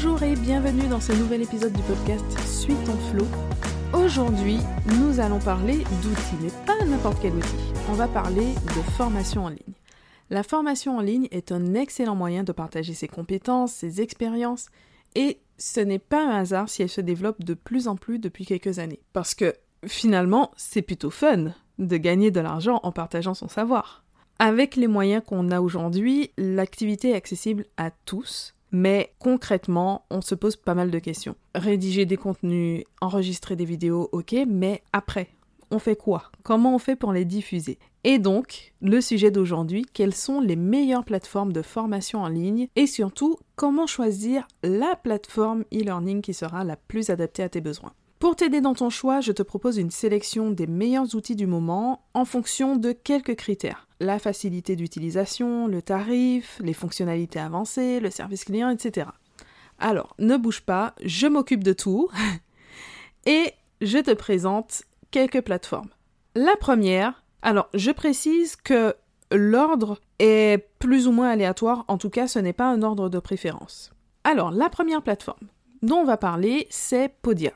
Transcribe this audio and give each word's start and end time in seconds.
Bonjour 0.00 0.22
et 0.22 0.36
bienvenue 0.36 0.86
dans 0.86 1.00
ce 1.00 1.10
nouvel 1.10 1.42
épisode 1.42 1.72
du 1.72 1.82
podcast 1.82 2.24
Suis 2.46 2.76
ton 2.86 2.96
flow. 3.10 3.26
Aujourd'hui, 3.92 4.58
nous 5.00 5.18
allons 5.18 5.40
parler 5.40 5.78
d'outils, 5.78 6.36
mais 6.40 6.52
pas 6.66 6.84
n'importe 6.84 7.18
quel 7.20 7.34
outil. 7.34 7.72
On 7.90 7.94
va 7.94 8.06
parler 8.06 8.54
de 8.54 8.90
formation 8.96 9.46
en 9.46 9.48
ligne. 9.48 9.74
La 10.30 10.44
formation 10.44 10.98
en 10.98 11.00
ligne 11.00 11.26
est 11.32 11.50
un 11.50 11.74
excellent 11.74 12.14
moyen 12.14 12.44
de 12.44 12.52
partager 12.52 12.94
ses 12.94 13.08
compétences, 13.08 13.72
ses 13.72 14.00
expériences, 14.00 14.66
et 15.16 15.40
ce 15.56 15.80
n'est 15.80 15.98
pas 15.98 16.24
un 16.24 16.42
hasard 16.42 16.68
si 16.68 16.82
elle 16.82 16.88
se 16.88 17.00
développe 17.00 17.42
de 17.42 17.54
plus 17.54 17.88
en 17.88 17.96
plus 17.96 18.20
depuis 18.20 18.46
quelques 18.46 18.78
années. 18.78 19.00
Parce 19.12 19.34
que 19.34 19.52
finalement, 19.84 20.52
c'est 20.56 20.82
plutôt 20.82 21.10
fun 21.10 21.54
de 21.80 21.96
gagner 21.96 22.30
de 22.30 22.38
l'argent 22.38 22.78
en 22.84 22.92
partageant 22.92 23.34
son 23.34 23.48
savoir. 23.48 24.04
Avec 24.38 24.76
les 24.76 24.86
moyens 24.86 25.24
qu'on 25.26 25.50
a 25.50 25.60
aujourd'hui, 25.60 26.30
l'activité 26.38 27.10
est 27.10 27.16
accessible 27.16 27.66
à 27.76 27.90
tous, 27.90 28.54
mais 28.70 29.12
concrètement, 29.18 30.04
on 30.10 30.20
se 30.20 30.34
pose 30.34 30.56
pas 30.56 30.74
mal 30.74 30.90
de 30.90 30.98
questions. 30.98 31.36
Rédiger 31.54 32.06
des 32.06 32.16
contenus, 32.16 32.84
enregistrer 33.00 33.56
des 33.56 33.64
vidéos, 33.64 34.08
ok, 34.12 34.34
mais 34.46 34.82
après, 34.92 35.28
on 35.70 35.78
fait 35.78 35.96
quoi? 35.96 36.30
Comment 36.42 36.74
on 36.74 36.78
fait 36.78 36.96
pour 36.96 37.12
les 37.12 37.24
diffuser? 37.24 37.78
Et 38.04 38.18
donc, 38.18 38.72
le 38.80 39.00
sujet 39.00 39.30
d'aujourd'hui, 39.30 39.84
quelles 39.92 40.14
sont 40.14 40.40
les 40.40 40.56
meilleures 40.56 41.04
plateformes 41.04 41.52
de 41.52 41.62
formation 41.62 42.20
en 42.20 42.28
ligne? 42.28 42.68
Et 42.76 42.86
surtout, 42.86 43.36
comment 43.56 43.86
choisir 43.86 44.46
la 44.62 44.96
plateforme 44.96 45.64
e-learning 45.74 46.22
qui 46.22 46.32
sera 46.32 46.64
la 46.64 46.76
plus 46.76 47.10
adaptée 47.10 47.42
à 47.42 47.48
tes 47.48 47.60
besoins? 47.60 47.92
Pour 48.18 48.34
t'aider 48.34 48.60
dans 48.60 48.74
ton 48.74 48.90
choix, 48.90 49.20
je 49.20 49.32
te 49.32 49.42
propose 49.42 49.78
une 49.78 49.90
sélection 49.90 50.50
des 50.50 50.66
meilleurs 50.66 51.14
outils 51.14 51.36
du 51.36 51.46
moment 51.46 52.02
en 52.14 52.24
fonction 52.24 52.76
de 52.76 52.92
quelques 52.92 53.36
critères. 53.36 53.87
La 54.00 54.18
facilité 54.18 54.76
d'utilisation, 54.76 55.66
le 55.66 55.82
tarif, 55.82 56.60
les 56.62 56.72
fonctionnalités 56.72 57.40
avancées, 57.40 58.00
le 58.00 58.10
service 58.10 58.44
client, 58.44 58.70
etc. 58.70 59.08
Alors, 59.78 60.14
ne 60.18 60.36
bouge 60.36 60.60
pas, 60.60 60.94
je 61.04 61.26
m'occupe 61.26 61.64
de 61.64 61.72
tout 61.72 62.08
et 63.26 63.52
je 63.80 63.98
te 63.98 64.12
présente 64.12 64.82
quelques 65.10 65.40
plateformes. 65.40 65.90
La 66.34 66.56
première, 66.56 67.24
alors 67.42 67.68
je 67.74 67.90
précise 67.90 68.56
que 68.56 68.94
l'ordre 69.32 70.00
est 70.18 70.68
plus 70.78 71.06
ou 71.06 71.12
moins 71.12 71.30
aléatoire, 71.30 71.84
en 71.88 71.98
tout 71.98 72.10
cas 72.10 72.26
ce 72.26 72.38
n'est 72.38 72.52
pas 72.52 72.70
un 72.70 72.82
ordre 72.82 73.08
de 73.08 73.18
préférence. 73.18 73.90
Alors, 74.24 74.50
la 74.50 74.68
première 74.68 75.02
plateforme 75.02 75.48
dont 75.82 75.98
on 75.98 76.04
va 76.04 76.16
parler, 76.16 76.66
c'est 76.70 77.08
Podia. 77.22 77.52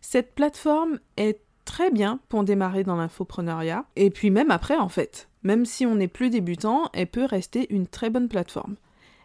Cette 0.00 0.34
plateforme 0.34 0.98
est 1.16 1.40
très 1.64 1.90
bien 1.90 2.20
pour 2.28 2.42
démarrer 2.42 2.84
dans 2.84 2.96
l'infopreneuriat, 2.96 3.84
et 3.96 4.10
puis 4.10 4.30
même 4.30 4.50
après 4.50 4.76
en 4.76 4.88
fait. 4.88 5.29
Même 5.42 5.64
si 5.64 5.86
on 5.86 5.94
n'est 5.94 6.08
plus 6.08 6.30
débutant, 6.30 6.90
elle 6.92 7.06
peut 7.06 7.24
rester 7.24 7.72
une 7.72 7.86
très 7.86 8.10
bonne 8.10 8.28
plateforme. 8.28 8.76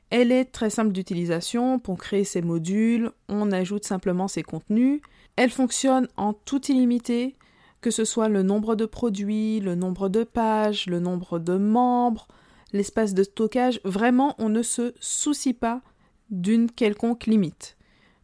Elle 0.10 0.32
est 0.32 0.46
très 0.46 0.70
simple 0.70 0.92
d'utilisation 0.92 1.80
pour 1.80 1.98
créer 1.98 2.24
ses 2.24 2.42
modules, 2.42 3.12
on 3.28 3.52
ajoute 3.52 3.86
simplement 3.86 4.28
ses 4.28 4.44
contenus. 4.44 5.02
Elle 5.36 5.50
fonctionne 5.50 6.08
en 6.16 6.34
tout 6.34 6.72
illimité, 6.72 7.36
que 7.82 7.92
ce 7.92 8.06
soit 8.06 8.30
le 8.30 8.44
nombre 8.44 8.76
de 8.76 8.86
produits, 8.86 9.60
le 9.60 9.76
nombre 9.76 10.10
de 10.10 10.24
pages, 10.24 10.88
le 10.88 11.00
nombre 11.00 11.40
de 11.40 11.58
membres, 11.58 12.28
l'espace 12.72 13.14
de 13.14 13.24
stockage, 13.24 13.80
vraiment 13.84 14.36
on 14.38 14.50
ne 14.50 14.62
se 14.62 14.94
soucie 15.00 15.54
pas 15.54 15.82
d'une 16.30 16.70
quelconque 16.70 17.26
limite. 17.26 17.78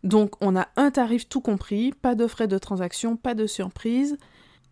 Donc 0.03 0.35
on 0.41 0.55
a 0.55 0.67
un 0.77 0.91
tarif 0.91 1.27
tout 1.29 1.41
compris, 1.41 1.93
pas 1.93 2.15
de 2.15 2.27
frais 2.27 2.47
de 2.47 2.57
transaction, 2.57 3.17
pas 3.17 3.35
de 3.35 3.47
surprise, 3.47 4.17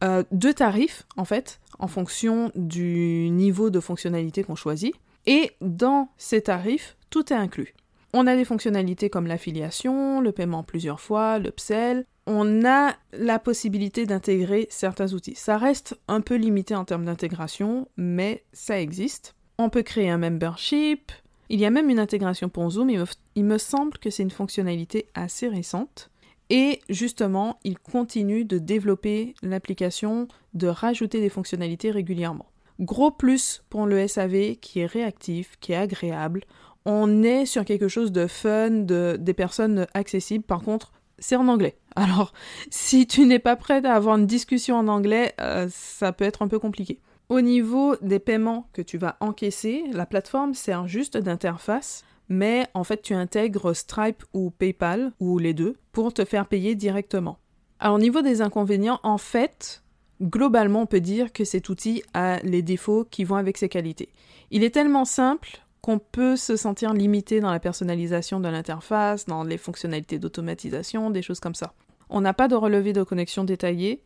euh, 0.03 0.23
deux 0.31 0.53
tarifs 0.53 1.05
en 1.17 1.25
fait, 1.25 1.59
en 1.80 1.88
fonction 1.88 2.52
du 2.55 3.30
niveau 3.31 3.69
de 3.69 3.80
fonctionnalité 3.80 4.44
qu'on 4.44 4.55
choisit. 4.55 4.95
Et 5.25 5.52
dans 5.61 6.09
ces 6.17 6.42
tarifs, 6.42 6.95
tout 7.09 7.31
est 7.33 7.38
inclus. 7.38 7.73
On 8.14 8.25
a 8.25 8.36
des 8.36 8.45
fonctionnalités 8.45 9.09
comme 9.09 9.27
l'affiliation, 9.27 10.22
le 10.22 10.31
paiement 10.31 10.64
plusieurs 10.64 11.00
fois, 11.00 11.38
l'upsell. 11.38 12.05
On 12.26 12.65
a 12.65 12.95
la 13.14 13.39
possibilité 13.39 14.05
d'intégrer 14.05 14.67
certains 14.71 15.14
outils. 15.14 15.36
Ça 15.36 15.58
reste 15.58 15.99
un 16.08 16.21
peu 16.21 16.36
limité 16.36 16.76
en 16.76 16.86
termes 16.86 17.05
d'intégration, 17.05 17.88
mais 17.98 18.43
ça 18.52 18.80
existe. 18.80 19.36
On 19.59 19.70
peut 19.70 19.83
créer 19.83 20.09
un 20.09 20.17
membership, 20.17 21.11
il 21.49 21.59
y 21.59 21.65
a 21.65 21.71
même 21.71 21.89
une 21.89 21.99
intégration 21.99 22.48
pour 22.48 22.70
Zoom, 22.70 22.92
il 23.36 23.43
me, 23.43 23.58
semble 23.58 23.98
que 23.98 24.11
c'est 24.11 24.23
une 24.23 24.30
fonctionnalité 24.30 25.08
assez 25.15 25.48
récente. 25.48 26.11
Et 26.49 26.82
justement, 26.89 27.60
il 27.64 27.77
continue 27.77 28.43
de 28.43 28.58
développer 28.58 29.36
l'application, 29.43 30.27
de 30.54 30.67
rajouter 30.67 31.21
des 31.21 31.30
fonctionnalités 31.30 31.92
régulièrement. 31.92 32.48
Gros 32.80 33.11
plus 33.11 33.64
pour 33.70 33.86
le 33.86 34.08
SAV 34.08 34.55
qui 34.55 34.80
est 34.80 34.86
réactif, 34.86 35.58
qui 35.59 35.73
est 35.73 35.77
agréable. 35.77 36.45
On 36.86 37.23
est 37.23 37.45
sur 37.45 37.65
quelque 37.65 37.88
chose 37.88 38.11
de 38.11 38.26
fun, 38.26 38.70
de, 38.71 39.17
des 39.20 39.33
personnes 39.33 39.86
accessibles. 39.93 40.45
Par 40.45 40.61
contre, 40.61 40.92
c'est 41.20 41.36
en 41.36 41.48
anglais. 41.49 41.77
Alors, 41.95 42.33
si 42.70 43.05
tu 43.05 43.26
n'es 43.26 43.39
pas 43.39 43.55
prête 43.55 43.86
à 43.86 43.93
avoir 43.93 44.17
une 44.17 44.26
discussion 44.26 44.77
en 44.77 44.88
anglais, 44.88 45.33
euh, 45.42 45.67
ça 45.70 46.14
peut 46.14 46.26
être 46.26 46.42
un 46.42 46.48
peu 46.48 46.58
compliqué. 46.58 46.99
Au 47.27 47.42
niveau 47.42 47.95
des 48.02 48.17
paiements 48.17 48.70
que 48.73 48.82
tu 48.82 48.98
vas 48.98 49.17
encaisser, 49.20 49.83
la 49.92 50.08
plateforme 50.08 50.55
sert 50.55 50.88
juste 50.88 51.15
d'interface, 51.15 52.04
mais 52.30 52.67
en 52.73 52.84
fait 52.84 53.02
tu 53.02 53.14
intègres 53.14 53.76
Stripe 53.76 54.23
ou 54.34 54.52
PayPal, 54.52 55.12
ou 55.20 55.40
les 55.40 55.54
deux, 55.54 55.76
pour 55.92 56.14
te 56.14 56.23
faire 56.23 56.48
payer 56.48 56.76
directement. 56.76 57.40
Alors 57.80 57.95
au 57.95 58.00
niveau 58.00 58.22
des 58.22 58.42
inconvénients, 58.42 59.00
en 59.04 59.17
fait, 59.17 59.84
globalement 60.22 60.82
on 60.82 60.86
peut 60.86 61.02
dire 61.02 61.34
que 61.34 61.44
cet 61.44 61.70
outil 61.70 62.04
a 62.14 62.39
les 62.44 62.62
défauts 62.62 63.06
qui 63.10 63.23
vont 63.23 63.36
avec 63.36 63.58
ses 63.58 63.70
qualités. 63.70 64.10
Il 64.52 64.64
est 64.64 64.70
tellement 64.70 65.06
simple 65.06 65.60
qu'on 65.82 66.00
peut 66.00 66.36
se 66.36 66.56
sentir 66.56 66.94
limité 66.94 67.39
dans 67.39 67.52
la 67.52 67.60
personnalisation 67.60 68.39
de 68.39 68.50
l'interface, 68.50 69.26
dans 69.26 69.44
les 69.44 69.58
fonctionnalités 69.58 70.20
d'automatisation, 70.20 71.10
des 71.10 71.22
choses 71.22 71.39
comme 71.39 71.56
ça. 71.56 71.73
On 72.10 72.22
n'a 72.22 72.34
pas 72.34 72.48
de 72.48 72.56
relevé 72.56 72.92
de 72.92 73.04
connexion 73.04 73.44
détaillé, 73.44 74.04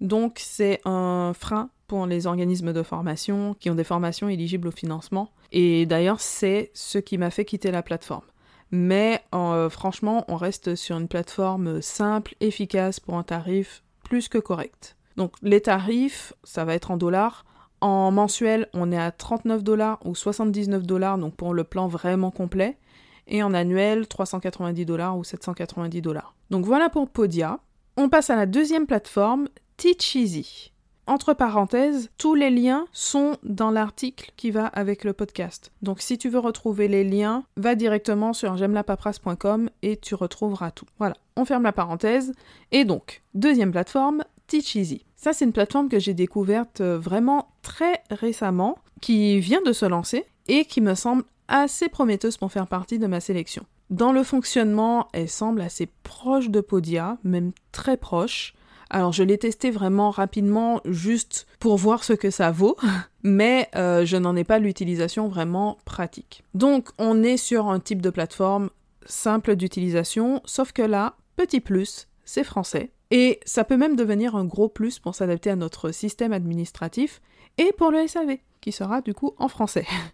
donc 0.00 0.38
c'est 0.38 0.80
un 0.84 1.32
frein 1.34 1.70
pour 1.86 2.06
les 2.06 2.26
organismes 2.26 2.72
de 2.72 2.82
formation 2.82 3.54
qui 3.54 3.70
ont 3.70 3.74
des 3.74 3.84
formations 3.84 4.28
éligibles 4.28 4.68
au 4.68 4.72
financement. 4.72 5.30
Et 5.52 5.86
d'ailleurs, 5.86 6.20
c'est 6.20 6.70
ce 6.74 6.98
qui 6.98 7.18
m'a 7.18 7.30
fait 7.30 7.44
quitter 7.44 7.70
la 7.70 7.82
plateforme. 7.82 8.24
Mais 8.70 9.22
euh, 9.34 9.70
franchement, 9.70 10.24
on 10.28 10.36
reste 10.36 10.74
sur 10.74 10.96
une 10.96 11.08
plateforme 11.08 11.80
simple, 11.80 12.34
efficace 12.40 12.98
pour 12.98 13.16
un 13.16 13.22
tarif 13.22 13.82
plus 14.02 14.28
que 14.28 14.38
correct. 14.38 14.96
Donc 15.16 15.32
les 15.42 15.60
tarifs, 15.60 16.32
ça 16.42 16.64
va 16.64 16.74
être 16.74 16.90
en 16.90 16.96
dollars. 16.96 17.44
En 17.80 18.10
mensuel, 18.10 18.68
on 18.72 18.90
est 18.90 18.98
à 18.98 19.12
39 19.12 19.62
dollars 19.62 19.98
ou 20.04 20.14
79 20.14 20.84
dollars, 20.84 21.18
donc 21.18 21.36
pour 21.36 21.54
le 21.54 21.64
plan 21.64 21.86
vraiment 21.86 22.30
complet. 22.30 22.78
Et 23.26 23.42
en 23.42 23.54
annuel, 23.54 24.06
390 24.06 24.84
dollars 24.84 25.16
ou 25.16 25.24
790 25.24 26.02
dollars. 26.02 26.34
Donc 26.50 26.64
voilà 26.64 26.88
pour 26.88 27.08
Podia. 27.08 27.60
On 27.96 28.08
passe 28.08 28.30
à 28.30 28.36
la 28.36 28.46
deuxième 28.46 28.86
plateforme, 28.86 29.48
Teach 29.76 30.16
entre 31.06 31.34
parenthèses, 31.34 32.10
tous 32.16 32.34
les 32.34 32.50
liens 32.50 32.86
sont 32.92 33.36
dans 33.42 33.70
l'article 33.70 34.32
qui 34.36 34.50
va 34.50 34.66
avec 34.66 35.04
le 35.04 35.12
podcast. 35.12 35.70
Donc 35.82 36.00
si 36.00 36.16
tu 36.16 36.28
veux 36.28 36.38
retrouver 36.38 36.88
les 36.88 37.04
liens, 37.04 37.44
va 37.56 37.74
directement 37.74 38.32
sur 38.32 38.56
j'aime-la-paperasse.com 38.56 39.68
et 39.82 39.96
tu 39.96 40.14
retrouveras 40.14 40.70
tout. 40.70 40.86
Voilà, 40.98 41.16
on 41.36 41.44
ferme 41.44 41.64
la 41.64 41.72
parenthèse. 41.72 42.32
Et 42.72 42.84
donc, 42.84 43.22
deuxième 43.34 43.72
plateforme, 43.72 44.24
Teach 44.46 44.76
Easy. 44.76 45.04
Ça, 45.16 45.32
c'est 45.32 45.44
une 45.44 45.52
plateforme 45.52 45.88
que 45.88 45.98
j'ai 45.98 46.14
découverte 46.14 46.80
euh, 46.80 46.98
vraiment 46.98 47.48
très 47.62 48.02
récemment, 48.10 48.78
qui 49.00 49.40
vient 49.40 49.62
de 49.62 49.72
se 49.72 49.86
lancer 49.86 50.24
et 50.48 50.64
qui 50.64 50.80
me 50.80 50.94
semble 50.94 51.24
assez 51.48 51.88
prometteuse 51.88 52.36
pour 52.36 52.52
faire 52.52 52.66
partie 52.66 52.98
de 52.98 53.06
ma 53.06 53.20
sélection. 53.20 53.66
Dans 53.90 54.12
le 54.12 54.22
fonctionnement, 54.22 55.08
elle 55.12 55.28
semble 55.28 55.60
assez 55.60 55.86
proche 56.02 56.48
de 56.48 56.60
Podia, 56.60 57.18
même 57.22 57.52
très 57.72 57.96
proche. 57.96 58.54
Alors 58.90 59.12
je 59.12 59.22
l'ai 59.22 59.38
testé 59.38 59.70
vraiment 59.70 60.10
rapidement 60.10 60.80
juste 60.84 61.46
pour 61.58 61.76
voir 61.76 62.04
ce 62.04 62.12
que 62.12 62.30
ça 62.30 62.50
vaut, 62.50 62.76
mais 63.22 63.68
euh, 63.74 64.04
je 64.04 64.16
n'en 64.16 64.36
ai 64.36 64.44
pas 64.44 64.58
l'utilisation 64.58 65.28
vraiment 65.28 65.78
pratique. 65.84 66.44
Donc 66.54 66.90
on 66.98 67.22
est 67.22 67.36
sur 67.36 67.68
un 67.68 67.80
type 67.80 68.02
de 68.02 68.10
plateforme 68.10 68.70
simple 69.06 69.56
d'utilisation, 69.56 70.40
sauf 70.44 70.72
que 70.72 70.82
là, 70.82 71.16
petit 71.36 71.60
plus, 71.60 72.08
c'est 72.24 72.44
français. 72.44 72.90
Et 73.10 73.40
ça 73.44 73.64
peut 73.64 73.76
même 73.76 73.96
devenir 73.96 74.34
un 74.34 74.44
gros 74.44 74.68
plus 74.68 74.98
pour 74.98 75.14
s'adapter 75.14 75.50
à 75.50 75.56
notre 75.56 75.90
système 75.90 76.32
administratif 76.32 77.20
et 77.58 77.72
pour 77.76 77.90
le 77.90 78.06
SAV, 78.06 78.38
qui 78.60 78.72
sera 78.72 79.00
du 79.00 79.14
coup 79.14 79.34
en 79.38 79.48
français. 79.48 79.86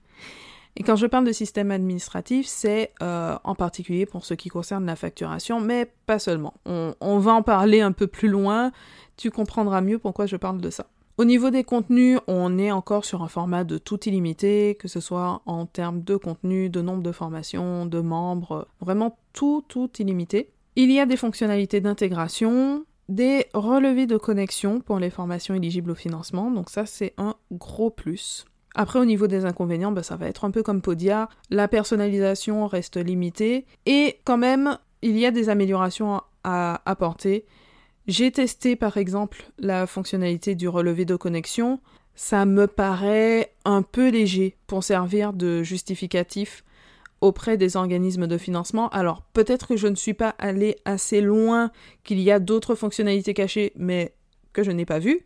Et 0.77 0.83
quand 0.83 0.97
je 0.97 1.07
parle 1.07 1.27
de 1.27 1.33
système 1.33 1.71
administratif, 1.71 2.47
c'est 2.47 2.93
euh, 3.03 3.37
en 3.45 3.55
particulier 3.55 4.07
pour 4.07 4.25
ce 4.25 4.35
qui 4.35 4.49
concerne 4.49 4.87
la 4.87 4.97
facturation, 4.97 5.61
mais 5.61 5.93
pas 6.07 6.19
seulement. 6.19 6.55
On, 6.65 7.19
va 7.19 7.33
en 7.33 7.43
parler 7.43 7.81
un 7.81 7.93
peu 7.93 8.07
plus 8.07 8.29
loin, 8.29 8.71
tu 9.17 9.31
comprendras 9.31 9.81
mieux 9.81 9.99
pourquoi 9.99 10.27
je 10.27 10.37
parle 10.37 10.61
de 10.61 10.71
ça. 10.71 10.87
Au 11.19 11.25
niveau 11.25 11.51
des 11.51 11.65
contenus, 11.65 12.19
on 12.29 12.57
est 12.57 12.71
encore 12.71 13.05
sur 13.05 13.23
un 13.23 13.29
format 13.29 13.65
de 13.65 13.77
tout 13.77 14.09
illimité, 14.09 14.77
que 14.81 14.89
ce 14.89 15.01
soit 15.01 15.43
en 15.45 15.67
termes 15.67 16.03
de 16.03 16.17
contenu, 16.17 16.71
de 16.71 16.81
nombre 16.81 17.03
de 17.03 17.13
formations, 17.13 17.85
de 17.85 18.01
membres, 18.01 18.69
vraiment 18.81 19.19
tout, 19.35 19.63
tout 19.69 19.91
illimité. 19.99 20.51
Il 20.77 20.91
y 20.91 20.99
a 20.99 21.05
des 21.05 21.19
fonctionnalités 21.19 21.83
d'intégration, 21.83 22.87
des 23.11 23.47
relevés 23.53 24.07
de 24.07 24.17
connexion 24.17 24.81
pour 24.81 24.99
les 24.99 25.11
formations 25.11 25.55
éligibles 25.55 25.91
au 25.91 25.95
financement, 25.97 26.51
donc 26.51 26.71
ça 26.71 26.87
c'est 26.87 27.13
un 27.19 27.35
gros 27.51 27.91
plus. 27.91 28.47
Après, 28.75 28.99
au 28.99 29.05
niveau 29.05 29.27
des 29.27 29.45
inconvénients, 29.45 29.93
bah, 29.93 30.03
ça 30.03 30.17
va 30.17 30.27
être 30.27 30.45
un 30.45 30.51
peu 30.51 30.63
comme 30.63 30.81
Podia. 30.81 31.29
La 31.51 31.69
personnalisation 31.69 32.67
reste 32.67 32.97
limitée. 32.97 33.67
Et 33.87 34.19
quand 34.25 34.39
même, 34.39 34.79
il 35.03 35.19
y 35.19 35.27
a 35.27 35.31
des 35.31 35.49
améliorations 35.49 36.23
à 36.45 36.81
apporter. 36.87 37.45
J'ai 38.07 38.31
testé 38.31 38.77
par 38.77 38.97
exemple 38.97 39.45
la 39.59 39.87
fonctionnalité 39.87 40.55
du 40.55 40.69
relevé 40.69 41.05
de 41.05 41.17
connexion. 41.17 41.81
Ça 42.15 42.45
me 42.45 42.67
paraît 42.67 43.53
un 43.65 43.83
peu 43.83 44.09
léger 44.09 44.57
pour 44.67 44.85
servir 44.85 45.33
de 45.33 45.63
justificatif 45.63 46.65
auprès 47.21 47.57
des 47.57 47.77
organismes 47.77 48.27
de 48.27 48.39
financement. 48.39 48.89
Alors 48.91 49.23
peut-être 49.33 49.69
que 49.69 49.77
je 49.77 49.87
ne 49.87 49.95
suis 49.95 50.15
pas 50.15 50.35
allé 50.39 50.77
assez 50.85 51.21
loin, 51.21 51.71
qu'il 52.03 52.21
y 52.21 52.31
a 52.31 52.39
d'autres 52.39 52.75
fonctionnalités 52.75 53.35
cachées, 53.35 53.73
mais 53.77 54.15
que 54.53 54.63
je 54.63 54.71
n'ai 54.71 54.87
pas 54.87 54.99
vues. 54.99 55.21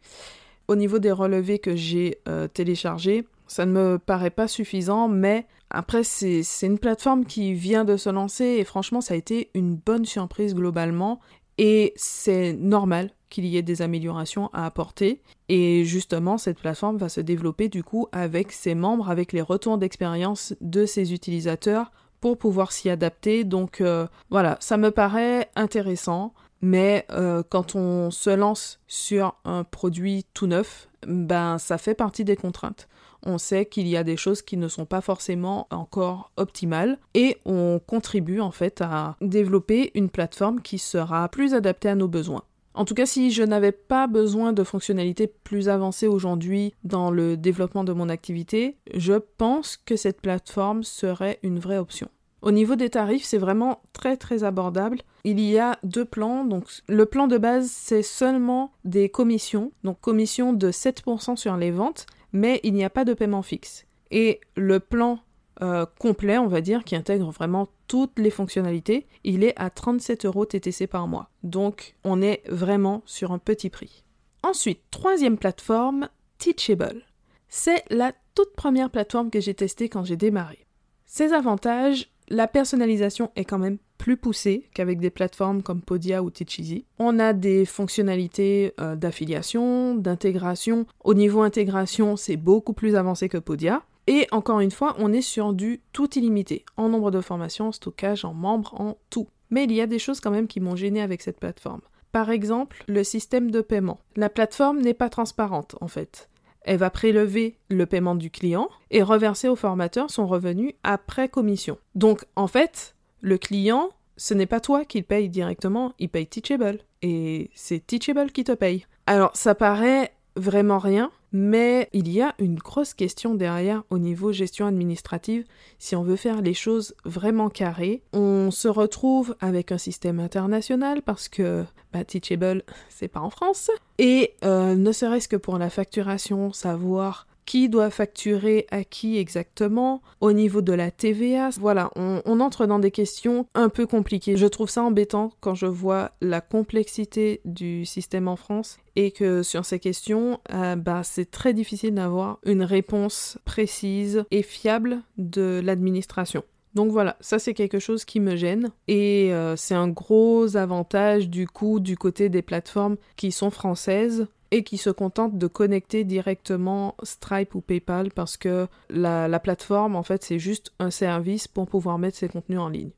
Au 0.67 0.77
niveau 0.77 0.99
des 0.99 1.13
relevés 1.13 1.59
que 1.59 1.77
j'ai 1.77 2.19
euh, 2.29 2.49
téléchargés, 2.49 3.25
ça 3.47 3.67
ne 3.67 3.73
me 3.73 3.99
paraît 3.99 4.31
pas 4.31 4.49
suffisant, 4.49 5.09
mais 5.09 5.47
après 5.71 6.05
c'est 6.05 6.43
une 6.63 6.79
plateforme 6.79 7.25
qui 7.25 7.55
vient 7.55 7.85
de 7.85 7.97
se 7.97 8.11
lancer 8.11 8.45
et 8.45 8.65
franchement 8.65 9.01
ça 9.01 9.15
a 9.15 9.17
été 9.17 9.51
une 9.55 9.77
bonne 9.77 10.05
surprise 10.05 10.55
globalement 10.55 11.21
et 11.59 11.93
c'est 11.97 12.53
normal 12.53 13.11
qu'il 13.29 13.47
y 13.47 13.57
ait 13.57 13.63
des 13.63 13.83
améliorations 13.83 14.49
à 14.53 14.65
apporter. 14.65 15.21
Et 15.49 15.85
justement, 15.85 16.39
cette 16.39 16.61
plateforme 16.61 16.99
va 16.99 17.09
se 17.09 17.21
développer 17.21 17.69
du 17.69 17.83
coup 17.83 18.07
avec 18.13 18.53
ses 18.53 18.75
membres, 18.75 19.11
avec 19.11 19.33
les 19.33 19.43
retours 19.43 19.79
d'expérience 19.79 20.55
de 20.61 20.87
ses 20.87 21.13
utilisateurs 21.13 21.91
pour 22.21 22.39
pouvoir 22.39 22.73
s'y 22.73 22.91
adapter. 22.91 23.45
Donc 23.45 23.81
euh, 23.81 24.07
voilà, 24.31 24.57
ça 24.61 24.77
me 24.77 24.91
paraît 24.91 25.51
intéressant. 25.57 26.33
Mais 26.63 27.07
euh, 27.11 27.43
quand 27.47 27.75
on 27.75 28.11
se 28.11 28.31
lance 28.31 28.81
sur 28.87 29.35
un 29.45 29.65
produit 29.65 30.25
tout 30.33 30.47
neuf, 30.47 30.89
ben 31.07 31.59
ça 31.59 31.77
fait 31.77 31.95
partie 31.95 32.25
des 32.25 32.37
contraintes. 32.37 32.89
On 33.25 33.39
sait 33.39 33.67
qu'il 33.67 33.89
y 33.89 33.97
a 33.97 34.05
des 34.05 34.17
choses 34.17 34.43
qui 34.43 34.57
ne 34.57 34.69
sont 34.69 34.85
pas 34.85 35.01
forcément 35.01 35.67
encore 35.71 36.31
optimales 36.37 36.99
et 37.15 37.39
on 37.45 37.81
contribue 37.85 38.41
en 38.41 38.51
fait 38.51 38.81
à 38.83 39.17
développer 39.21 39.91
une 39.95 40.11
plateforme 40.11 40.61
qui 40.61 40.79
sera 40.79 41.29
plus 41.29 41.55
adaptée 41.55 41.89
à 41.89 41.95
nos 41.95 42.09
besoins. 42.09 42.43
En 42.75 42.85
tout 42.85 42.95
cas, 42.95 43.07
si 43.07 43.31
je 43.31 43.45
n'avais 43.45 43.73
pas 43.73 44.09
besoin 44.09 44.53
de 44.53 44.65
fonctionnalités 44.65 45.29
plus 45.29 45.69
avancées 45.69 46.09
aujourd'hui 46.09 46.75
dans 46.83 47.11
le 47.11 47.37
développement 47.37 47.85
de 47.85 47.93
mon 47.93 48.09
activité, 48.09 48.77
je 48.93 49.15
pense 49.15 49.77
que 49.77 49.95
cette 49.95 50.21
plateforme 50.21 50.83
serait 50.83 51.39
une 51.45 51.61
vraie 51.61 51.79
option. 51.79 52.09
Au 52.45 52.51
niveau 52.51 52.77
des 52.77 52.91
tarifs, 52.91 53.25
c'est 53.25 53.39
vraiment 53.39 53.81
très 53.95 54.19
très 54.19 54.45
abordable. 54.45 55.01
Il 55.25 55.41
y 55.41 55.59
a 55.59 55.79
deux 55.83 56.05
plans. 56.05 56.45
Donc 56.45 56.67
le 56.89 57.07
plan 57.07 57.27
de 57.27 57.39
base, 57.39 57.71
c'est 57.71 58.03
seulement 58.03 58.71
des 58.85 59.09
commissions, 59.09 59.73
donc 59.83 59.99
commissions 60.03 60.53
de 60.53 60.71
7% 60.71 61.37
sur 61.37 61.57
les 61.57 61.71
ventes, 61.71 62.05
mais 62.35 62.61
il 62.63 62.75
n'y 62.75 62.85
a 62.85 62.91
pas 62.91 63.07
de 63.07 63.15
paiement 63.15 63.41
fixe. 63.41 63.87
Et 64.11 64.43
le 64.57 64.79
plan 64.79 65.21
euh, 65.63 65.87
complet, 65.99 66.37
on 66.37 66.47
va 66.47 66.61
dire, 66.61 66.85
qui 66.85 66.95
intègre 66.97 67.31
vraiment 67.31 67.69
toutes 67.89 68.19
les 68.19 68.29
fonctionnalités, 68.29 69.07
il 69.25 69.43
est 69.43 69.59
à 69.59 69.71
37 69.71 70.27
euros 70.27 70.45
TTC 70.45 70.87
par 70.87 71.09
mois. 71.09 71.31
Donc 71.45 71.95
on 72.05 72.21
est 72.21 72.43
vraiment 72.51 73.03
sur 73.07 73.33
un 73.33 73.39
petit 73.39 73.71
prix. 73.71 74.05
Ensuite, 74.43 74.83
troisième 74.91 75.39
plateforme, 75.39 76.11
Teachable. 76.37 77.07
C'est 77.49 77.85
la 77.89 78.13
toute 78.35 78.55
première 78.55 78.91
plateforme 78.91 79.31
que 79.31 79.41
j'ai 79.41 79.55
testée 79.55 79.89
quand 79.89 80.05
j'ai 80.05 80.19
démarré. 80.19 80.67
Ses 81.07 81.33
avantages, 81.33 82.11
la 82.29 82.47
personnalisation 82.47 83.31
est 83.37 83.45
quand 83.45 83.59
même 83.59 83.79
plus 83.99 84.17
poussée 84.17 84.69
qu'avec 84.75 84.99
des 84.99 85.11
plateformes 85.11 85.63
comme 85.63 85.81
Podia 85.81 86.23
ou 86.23 86.31
Teacheasy. 86.31 86.85
On 86.99 87.19
a 87.19 87.33
des 87.33 87.65
fonctionnalités 87.65 88.75
euh, 88.81 88.97
d'affiliation, 88.97 89.95
d'intégration. 89.95 90.87
Au 91.03 91.15
niveau 91.15 91.43
intégration, 91.43 92.17
c'est 92.17 92.37
beaucoup 92.37 92.73
plus 92.73 92.97
avancé 92.97 93.29
que 93.29 93.39
Podia. 93.39 93.83
Et 94.07 94.27
encore 94.33 94.61
une 94.61 94.71
fois, 94.71 94.95
on 94.99 95.13
est 95.13 95.23
sur 95.23 95.55
du 95.55 95.81
tout 95.93 96.11
illimité, 96.19 96.65
en 96.77 96.91
nombre 96.91 97.11
de 97.11 97.21
formations, 97.21 97.69
en 97.69 97.73
stockage, 97.73 98.25
en 98.25 98.35
membres, 98.35 98.79
en 98.79 98.99
tout. 99.09 99.29
Mais 99.51 99.65
il 99.65 99.73
y 99.73 99.81
a 99.81 99.87
des 99.87 99.99
choses 99.99 100.21
quand 100.21 100.31
même 100.31 100.49
qui 100.49 100.61
m'ont 100.61 100.77
gêné 100.77 101.01
avec 101.01 101.23
cette 101.23 101.41
plateforme. 101.41 101.81
Par 102.13 102.31
exemple, 102.31 102.85
le 102.87 103.03
système 103.03 103.51
de 103.51 103.61
paiement. 103.61 104.01
La 104.15 104.29
plateforme 104.29 104.81
n'est 104.81 104.95
pas 104.95 105.09
transparente 105.09 105.77
en 105.81 105.89
fait. 105.89 106.29
Elle 106.65 106.79
va 106.79 106.91
prélever 106.91 107.59
le 107.69 107.87
paiement 107.87 108.15
du 108.15 108.31
client 108.31 108.69
et 108.91 109.03
reverser 109.03 109.49
au 109.49 109.57
formateur 109.57 110.11
son 110.11 110.27
revenu 110.27 110.75
après 110.83 111.29
commission. 111.29 111.79
Donc 111.95 112.25
en 112.37 112.47
fait, 112.47 112.95
le 113.21 113.39
client, 113.39 113.91
ce 114.17 114.35
n'est 114.35 114.47
pas 114.47 114.61
toi 114.61 114.85
qui 114.85 114.99
le 114.99 115.05
paye 115.05 115.29
directement, 115.29 115.93
il 115.99 116.09
paye 116.09 116.27
Teachable. 116.27 116.81
Et 117.03 117.51
c'est 117.55 117.87
Teachable 117.87 118.33
qui 118.33 118.45
te 118.45 118.53
paye. 118.53 118.87
Alors 119.07 119.31
ça 119.35 119.55
paraît 119.55 120.15
vraiment 120.37 120.79
rien, 120.79 121.11
mais 121.35 121.89
il 121.93 122.09
y 122.11 122.23
a 122.23 122.33
une 122.39 122.55
grosse 122.55 122.95
question 122.95 123.35
derrière 123.35 123.83
au 123.91 123.99
niveau 123.99 124.31
gestion 124.31 124.67
administrative. 124.67 125.45
Si 125.81 125.97
on 125.97 126.05
veut 126.05 126.15
faire 126.15 126.41
les 126.41 126.55
choses 126.55 126.95
vraiment 127.05 127.51
carrées, 127.51 128.03
on 128.13 128.53
se 128.53 128.69
retrouve 128.69 129.35
avec 129.41 129.73
un 129.73 129.79
système 129.79 130.21
international 130.21 131.03
parce 131.03 131.29
que 131.29 131.65
bah, 131.93 132.05
Teachable, 132.05 132.63
c'est 132.89 133.09
pas 133.09 133.21
en 133.21 133.31
France. 133.31 133.69
Et 133.99 134.35
euh, 134.45 134.77
ne 134.77 134.93
serait-ce 134.93 135.27
que 135.27 135.37
pour 135.37 135.59
la 135.59 135.71
facturation, 135.71 136.53
savoir 136.53 137.27
qui 137.47 137.69
doit 137.69 137.91
facturer 137.91 138.67
à 138.71 138.85
qui 138.85 139.19
exactement, 139.19 140.03
au 140.21 140.33
niveau 140.33 140.63
de 140.63 140.73
la 140.73 140.91
TVA. 140.91 141.51
Voilà, 141.59 141.91
on, 141.97 142.41
entre 142.41 142.67
dans 142.67 142.79
des 142.79 142.91
questions 142.91 143.47
un 143.55 143.69
peu 143.69 143.87
compliquées. 143.87 144.37
Je 144.37 144.47
trouve 144.47 144.71
ça 144.71 144.83
embêtant 144.83 145.33
quand 145.41 145.55
je 145.55 145.67
vois 145.67 146.13
la 146.21 146.41
complexité 146.41 147.41
du 147.45 147.85
système 147.85 148.29
en 148.29 148.37
France 148.37 148.79
et 148.97 149.11
que 149.11 149.43
sur 149.43 149.65
ces 149.65 149.79
questions, 149.79 150.41
euh, 150.53 150.77
bah, 150.77 151.03
c'est 151.03 151.31
très 151.31 151.55
difficile 151.55 151.95
d'avoir 151.95 152.39
une 152.45 152.63
réponse 152.63 153.39
précise 153.45 154.25
et 154.31 154.43
fiable 154.43 155.03
de 155.19 155.61
l'administration. 155.63 156.45
Donc 156.75 156.91
voilà, 156.91 157.17
ça 157.21 157.39
c'est 157.39 157.55
quelque 157.55 157.79
chose 157.79 158.05
qui 158.05 158.19
me 158.19 158.35
gêne 158.35 158.71
et 158.89 159.33
euh, 159.33 159.55
c'est 159.55 159.77
un 159.77 159.89
gros 159.89 160.57
avantage 160.57 161.29
du 161.29 161.47
coup 161.47 161.79
du 161.79 161.97
côté 161.97 162.29
des 162.29 162.43
plateformes 162.43 162.97
qui 163.17 163.31
sont 163.31 163.51
françaises 163.51 164.27
et 164.55 164.63
qui 164.63 164.79
se 164.79 164.89
contentent 164.89 165.37
de 165.37 165.49
connecter 165.49 166.05
directement 166.05 166.95
Stripe 167.03 167.57
ou 167.57 167.61
PayPal 167.61 168.13
parce 168.13 168.37
que 168.37 168.69
la, 168.89 169.41
plateforme, 169.41 169.97
en 169.97 170.05
fait, 170.05 170.23
c'est 170.23 170.39
juste 170.39 170.73
un 170.79 170.93
service 170.93 171.49
pour 171.49 171.67
pouvoir 171.67 171.99
mettre 171.99 172.19
ses 172.19 172.29
contenus 172.29 172.61
en 172.61 172.69
ligne. 172.69 172.91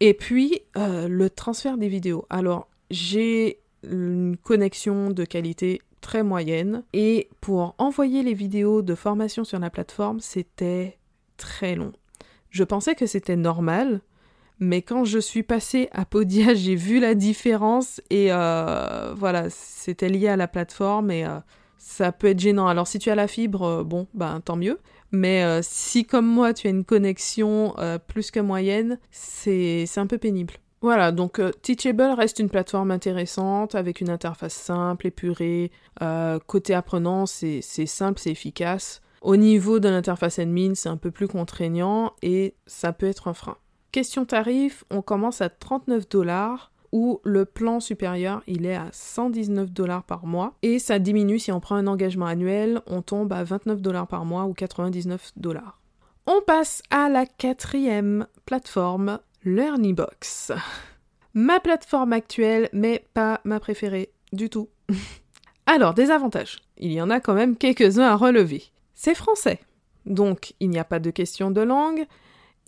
Et 0.00 0.12
puis, 0.12 0.60
euh, 0.76 1.08
le 1.08 1.30
transfert 1.30 1.78
des 1.78 1.88
vidéos. 1.88 2.26
Alors, 2.28 2.68
j'ai 2.90 3.60
une 3.90 4.36
connexion 4.36 5.08
de 5.08 5.24
qualité 5.24 5.80
très 6.02 6.22
moyenne 6.22 6.82
et 6.92 7.30
pour 7.40 7.74
envoyer 7.78 8.22
les 8.22 8.34
vidéos 8.34 8.82
de 8.82 8.94
formation 8.94 9.44
sur 9.44 9.58
la 9.58 9.70
plateforme, 9.70 10.20
c'était 10.20 10.98
très 11.38 11.74
long. 11.74 11.92
Je 12.50 12.64
pensais 12.64 12.94
que 12.94 13.06
c'était 13.06 13.36
normal, 13.36 14.02
mais 14.60 14.82
quand 14.82 15.04
je 15.04 15.18
suis 15.18 15.42
passée 15.42 15.88
à 15.92 16.04
Podia, 16.04 16.54
j'ai 16.54 16.74
vu 16.74 17.00
la 17.00 17.14
différence 17.14 18.00
et 18.10 18.28
euh, 18.30 19.14
voilà, 19.16 19.50
c'était 19.50 20.08
lié 20.08 20.28
à 20.28 20.36
la 20.36 20.48
plateforme 20.48 21.10
et 21.10 21.24
euh, 21.24 21.38
ça 21.76 22.12
peut 22.12 22.28
être 22.28 22.40
gênant. 22.40 22.66
Alors 22.66 22.86
si 22.86 22.98
tu 22.98 23.10
as 23.10 23.14
la 23.14 23.28
fibre, 23.28 23.62
euh, 23.62 23.84
bon, 23.84 24.06
ben 24.14 24.40
tant 24.40 24.56
mieux. 24.56 24.78
Mais 25.10 25.42
si 25.62 26.04
comme 26.04 26.26
moi 26.26 26.52
tu 26.52 26.66
as 26.66 26.70
une 26.70 26.84
connexion 26.84 27.74
plus 28.08 28.30
que 28.30 28.40
moyenne, 28.40 28.98
c'est 29.10 29.86
un 29.96 30.06
peu 30.06 30.18
pénible. 30.18 30.52
Voilà, 30.82 31.12
donc 31.12 31.40
Teachable 31.62 32.12
reste 32.14 32.40
une 32.40 32.50
plateforme 32.50 32.90
intéressante 32.90 33.74
avec 33.74 34.02
une 34.02 34.10
interface 34.10 34.52
simple, 34.52 35.06
épurée. 35.06 35.70
côté 36.46 36.74
apprenant, 36.74 37.24
c'est 37.24 37.62
simple, 37.62 38.20
c'est 38.20 38.30
efficace. 38.30 39.00
Au 39.22 39.36
niveau 39.36 39.78
de 39.80 39.88
l'interface 39.88 40.38
admin, 40.38 40.74
c'est 40.74 40.90
un 40.90 40.98
peu 40.98 41.10
plus 41.10 41.26
contraignant 41.26 42.12
et 42.20 42.54
ça 42.66 42.92
peut 42.92 43.06
être 43.06 43.28
un 43.28 43.34
frein. 43.34 43.56
Question 43.92 44.24
tarif, 44.24 44.84
on 44.90 45.02
commence 45.02 45.40
à 45.40 45.48
39 45.48 46.08
dollars 46.08 46.72
où 46.92 47.20
le 47.24 47.44
plan 47.44 47.80
supérieur 47.80 48.42
il 48.46 48.66
est 48.66 48.76
à 48.76 48.88
119 48.92 49.70
dollars 49.70 50.04
par 50.04 50.26
mois 50.26 50.54
et 50.62 50.78
ça 50.78 50.98
diminue 50.98 51.38
si 51.38 51.52
on 51.52 51.60
prend 51.60 51.76
un 51.76 51.86
engagement 51.86 52.26
annuel, 52.26 52.80
on 52.86 53.02
tombe 53.02 53.32
à 53.32 53.44
29 53.44 53.80
dollars 53.80 54.06
par 54.06 54.24
mois 54.24 54.44
ou 54.44 54.54
99 54.54 55.32
dollars. 55.36 55.80
On 56.26 56.42
passe 56.42 56.82
à 56.90 57.08
la 57.08 57.24
quatrième 57.24 58.26
plateforme, 58.44 59.20
LearnyBox. 59.44 60.52
Ma 61.34 61.60
plateforme 61.60 62.12
actuelle, 62.12 62.68
mais 62.72 63.06
pas 63.14 63.40
ma 63.44 63.60
préférée 63.60 64.10
du 64.32 64.50
tout. 64.50 64.68
Alors, 65.66 65.94
des 65.94 66.10
avantages. 66.10 66.58
Il 66.78 66.92
y 66.92 67.00
en 67.00 67.10
a 67.10 67.20
quand 67.20 67.34
même 67.34 67.56
quelques-uns 67.56 68.08
à 68.08 68.16
relever. 68.16 68.64
C'est 68.94 69.14
français. 69.14 69.60
Donc, 70.06 70.54
il 70.60 70.70
n'y 70.70 70.78
a 70.78 70.84
pas 70.84 70.98
de 70.98 71.10
question 71.10 71.50
de 71.50 71.60
langue. 71.60 72.06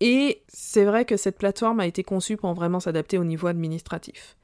Et 0.00 0.42
c'est 0.48 0.84
vrai 0.84 1.04
que 1.04 1.16
cette 1.16 1.38
plateforme 1.38 1.80
a 1.80 1.86
été 1.86 2.02
conçue 2.02 2.36
pour 2.36 2.52
vraiment 2.54 2.80
s'adapter 2.80 3.18
au 3.18 3.24
niveau 3.24 3.46
administratif. 3.46 4.36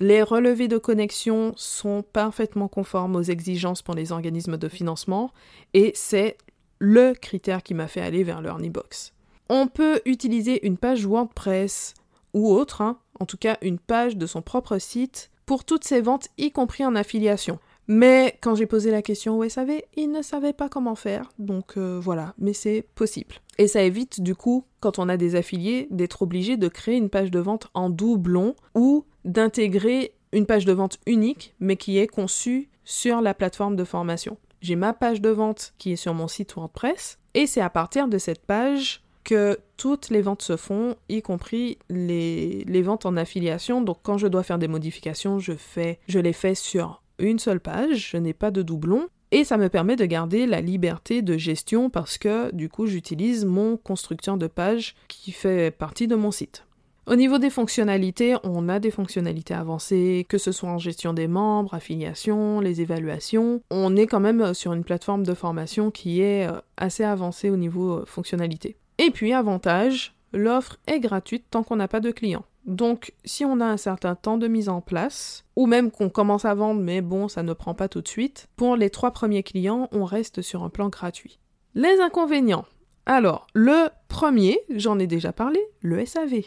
Les 0.00 0.22
relevés 0.22 0.68
de 0.68 0.78
connexion 0.78 1.54
sont 1.56 2.02
parfaitement 2.02 2.68
conformes 2.68 3.16
aux 3.16 3.22
exigences 3.22 3.82
pour 3.82 3.94
les 3.94 4.12
organismes 4.12 4.56
de 4.56 4.68
financement 4.68 5.32
et 5.74 5.92
c'est 5.94 6.36
le 6.78 7.14
critère 7.14 7.62
qui 7.62 7.74
m'a 7.74 7.88
fait 7.88 8.00
aller 8.00 8.22
vers 8.22 8.40
LearnyBox. 8.40 9.12
On 9.48 9.66
peut 9.66 10.00
utiliser 10.04 10.64
une 10.66 10.76
page 10.76 11.04
WordPress 11.04 11.94
ou 12.34 12.52
autre, 12.52 12.82
hein, 12.82 12.98
en 13.18 13.26
tout 13.26 13.38
cas 13.38 13.56
une 13.62 13.78
page 13.78 14.16
de 14.16 14.26
son 14.26 14.42
propre 14.42 14.78
site, 14.78 15.30
pour 15.46 15.64
toutes 15.64 15.84
ses 15.84 16.02
ventes, 16.02 16.28
y 16.36 16.52
compris 16.52 16.84
en 16.84 16.94
affiliation. 16.94 17.58
Mais 17.88 18.36
quand 18.42 18.54
j'ai 18.54 18.66
posé 18.66 18.90
la 18.90 19.00
question 19.00 19.38
au 19.38 19.48
SAV, 19.48 19.80
ils 19.96 20.12
ne 20.12 20.20
savaient 20.20 20.52
pas 20.52 20.68
comment 20.68 20.94
faire, 20.94 21.32
donc 21.38 21.78
euh, 21.78 21.98
voilà, 21.98 22.34
mais 22.38 22.52
c'est 22.52 22.84
possible. 22.94 23.36
Et 23.56 23.66
ça 23.66 23.82
évite 23.82 24.20
du 24.20 24.34
coup, 24.34 24.64
quand 24.80 24.98
on 24.98 25.08
a 25.08 25.16
des 25.16 25.36
affiliés, 25.36 25.88
d'être 25.90 26.20
obligé 26.20 26.58
de 26.58 26.68
créer 26.68 26.96
une 26.96 27.08
page 27.08 27.30
de 27.30 27.38
vente 27.38 27.68
en 27.72 27.88
doublon 27.88 28.54
ou 28.74 29.06
d'intégrer 29.24 30.12
une 30.32 30.44
page 30.44 30.66
de 30.66 30.72
vente 30.72 30.98
unique, 31.06 31.54
mais 31.60 31.76
qui 31.76 31.96
est 31.96 32.06
conçue 32.06 32.68
sur 32.84 33.22
la 33.22 33.32
plateforme 33.32 33.74
de 33.74 33.84
formation. 33.84 34.36
J'ai 34.60 34.76
ma 34.76 34.92
page 34.92 35.22
de 35.22 35.30
vente 35.30 35.72
qui 35.78 35.92
est 35.92 35.96
sur 35.96 36.12
mon 36.12 36.28
site 36.28 36.54
WordPress, 36.54 37.18
et 37.32 37.46
c'est 37.46 37.62
à 37.62 37.70
partir 37.70 38.06
de 38.08 38.18
cette 38.18 38.44
page 38.44 39.02
que 39.24 39.58
toutes 39.78 40.10
les 40.10 40.20
ventes 40.20 40.42
se 40.42 40.56
font, 40.58 40.96
y 41.08 41.22
compris 41.22 41.78
les, 41.88 42.82
ventes 42.82 43.06
en 43.06 43.16
affiliation. 43.16 43.80
Donc 43.80 43.98
quand 44.02 44.18
je 44.18 44.26
dois 44.26 44.42
faire 44.42 44.58
des 44.58 44.68
modifications, 44.68 45.38
je 45.38 46.18
les 46.18 46.32
fais 46.32 46.54
sur 46.54 47.02
une 47.18 47.38
seule 47.38 47.60
page, 47.60 48.10
je 48.10 48.16
n'ai 48.16 48.32
pas 48.32 48.50
de 48.50 48.62
doublon. 48.62 49.08
Et 49.30 49.44
ça 49.44 49.58
me 49.58 49.68
permet 49.68 49.96
de 49.96 50.06
garder 50.06 50.46
la 50.46 50.62
liberté 50.62 51.20
de 51.20 51.36
gestion 51.36 51.90
parce 51.90 52.16
que 52.16 52.54
du 52.54 52.70
coup 52.70 52.86
j'utilise 52.86 53.44
mon 53.44 53.76
constructeur 53.76 54.38
de 54.38 54.46
page 54.46 54.94
qui 55.06 55.32
fait 55.32 55.70
partie 55.70 56.06
de 56.06 56.16
mon 56.16 56.30
site. 56.30 56.64
Au 57.06 57.16
niveau 57.16 57.38
des 57.38 57.48
fonctionnalités, 57.48 58.36
on 58.42 58.68
a 58.68 58.80
des 58.80 58.90
fonctionnalités 58.90 59.54
avancées, 59.54 60.26
que 60.28 60.36
ce 60.36 60.52
soit 60.52 60.68
en 60.68 60.76
gestion 60.76 61.14
des 61.14 61.26
membres, 61.26 61.72
affiliation, 61.72 62.60
les 62.60 62.82
évaluations. 62.82 63.62
On 63.70 63.96
est 63.96 64.06
quand 64.06 64.20
même 64.20 64.52
sur 64.52 64.74
une 64.74 64.84
plateforme 64.84 65.24
de 65.24 65.32
formation 65.32 65.90
qui 65.90 66.20
est 66.20 66.46
euh, 66.46 66.60
assez 66.76 67.04
avancée 67.04 67.48
au 67.48 67.56
niveau 67.56 68.00
euh, 68.00 68.04
fonctionnalité. 68.04 68.76
Et 68.98 69.10
puis 69.10 69.32
avantage, 69.32 70.14
l'offre 70.34 70.76
est 70.86 71.00
gratuite 71.00 71.46
tant 71.50 71.62
qu'on 71.62 71.76
n'a 71.76 71.88
pas 71.88 72.00
de 72.00 72.10
clients. 72.10 72.44
Donc, 72.68 73.14
si 73.24 73.46
on 73.46 73.60
a 73.60 73.64
un 73.64 73.78
certain 73.78 74.14
temps 74.14 74.36
de 74.36 74.46
mise 74.46 74.68
en 74.68 74.82
place, 74.82 75.46
ou 75.56 75.66
même 75.66 75.90
qu'on 75.90 76.10
commence 76.10 76.44
à 76.44 76.54
vendre, 76.54 76.82
mais 76.82 77.00
bon, 77.00 77.26
ça 77.26 77.42
ne 77.42 77.54
prend 77.54 77.72
pas 77.72 77.88
tout 77.88 78.02
de 78.02 78.08
suite, 78.08 78.48
pour 78.56 78.76
les 78.76 78.90
trois 78.90 79.10
premiers 79.10 79.42
clients, 79.42 79.88
on 79.90 80.04
reste 80.04 80.42
sur 80.42 80.62
un 80.62 80.68
plan 80.68 80.90
gratuit. 80.90 81.38
Les 81.74 81.98
inconvénients. 82.00 82.66
Alors, 83.06 83.46
le 83.54 83.88
premier, 84.08 84.60
j'en 84.68 84.98
ai 84.98 85.06
déjà 85.06 85.32
parlé, 85.32 85.58
le 85.80 86.04
SAV. 86.04 86.42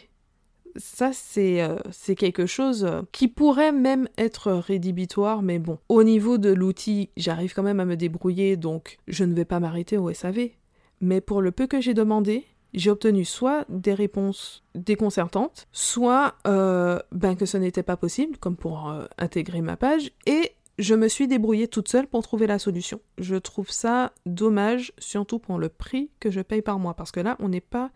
Ça, 0.76 1.10
c'est 1.12 1.60
euh, 1.60 1.76
quelque 2.16 2.46
chose 2.46 2.84
euh, 2.84 3.02
qui 3.10 3.26
pourrait 3.26 3.72
même 3.72 4.08
être 4.16 4.52
rédhibitoire, 4.52 5.42
mais 5.42 5.58
bon, 5.58 5.78
au 5.88 6.04
niveau 6.04 6.38
de 6.38 6.52
l'outil, 6.52 7.10
j'arrive 7.16 7.52
quand 7.52 7.64
même 7.64 7.80
à 7.80 7.84
me 7.84 7.96
débrouiller, 7.96 8.56
donc 8.56 8.98
je 9.08 9.24
ne 9.24 9.34
vais 9.34 9.44
pas 9.44 9.58
m'arrêter 9.58 9.98
au 9.98 10.12
SAV. 10.12 10.50
Mais 11.00 11.20
pour 11.20 11.42
le 11.42 11.50
peu 11.50 11.66
que 11.66 11.80
j'ai 11.80 11.94
demandé, 11.94 12.46
j'ai 12.74 12.90
obtenu 12.90 13.24
soit 13.24 13.64
des 13.68 13.94
réponses 13.94 14.64
déconcertantes, 14.74 15.66
soit 15.72 16.34
euh, 16.46 16.98
ben 17.12 17.36
que 17.36 17.46
ce 17.46 17.56
n'était 17.56 17.82
pas 17.82 17.96
possible, 17.96 18.38
comme 18.38 18.56
pour 18.56 18.88
euh, 18.88 19.06
intégrer 19.18 19.60
ma 19.60 19.76
page, 19.76 20.12
et 20.26 20.52
je 20.78 20.94
me 20.94 21.08
suis 21.08 21.28
débrouillée 21.28 21.68
toute 21.68 21.88
seule 21.88 22.06
pour 22.06 22.22
trouver 22.22 22.46
la 22.46 22.58
solution. 22.58 23.00
Je 23.18 23.36
trouve 23.36 23.70
ça 23.70 24.12
dommage, 24.26 24.92
surtout 24.98 25.38
pour 25.38 25.58
le 25.58 25.68
prix 25.68 26.10
que 26.18 26.30
je 26.30 26.40
paye 26.40 26.62
par 26.62 26.78
mois, 26.78 26.94
parce 26.94 27.12
que 27.12 27.20
là, 27.20 27.36
on 27.40 27.50
n'est 27.50 27.60
pas 27.60 27.90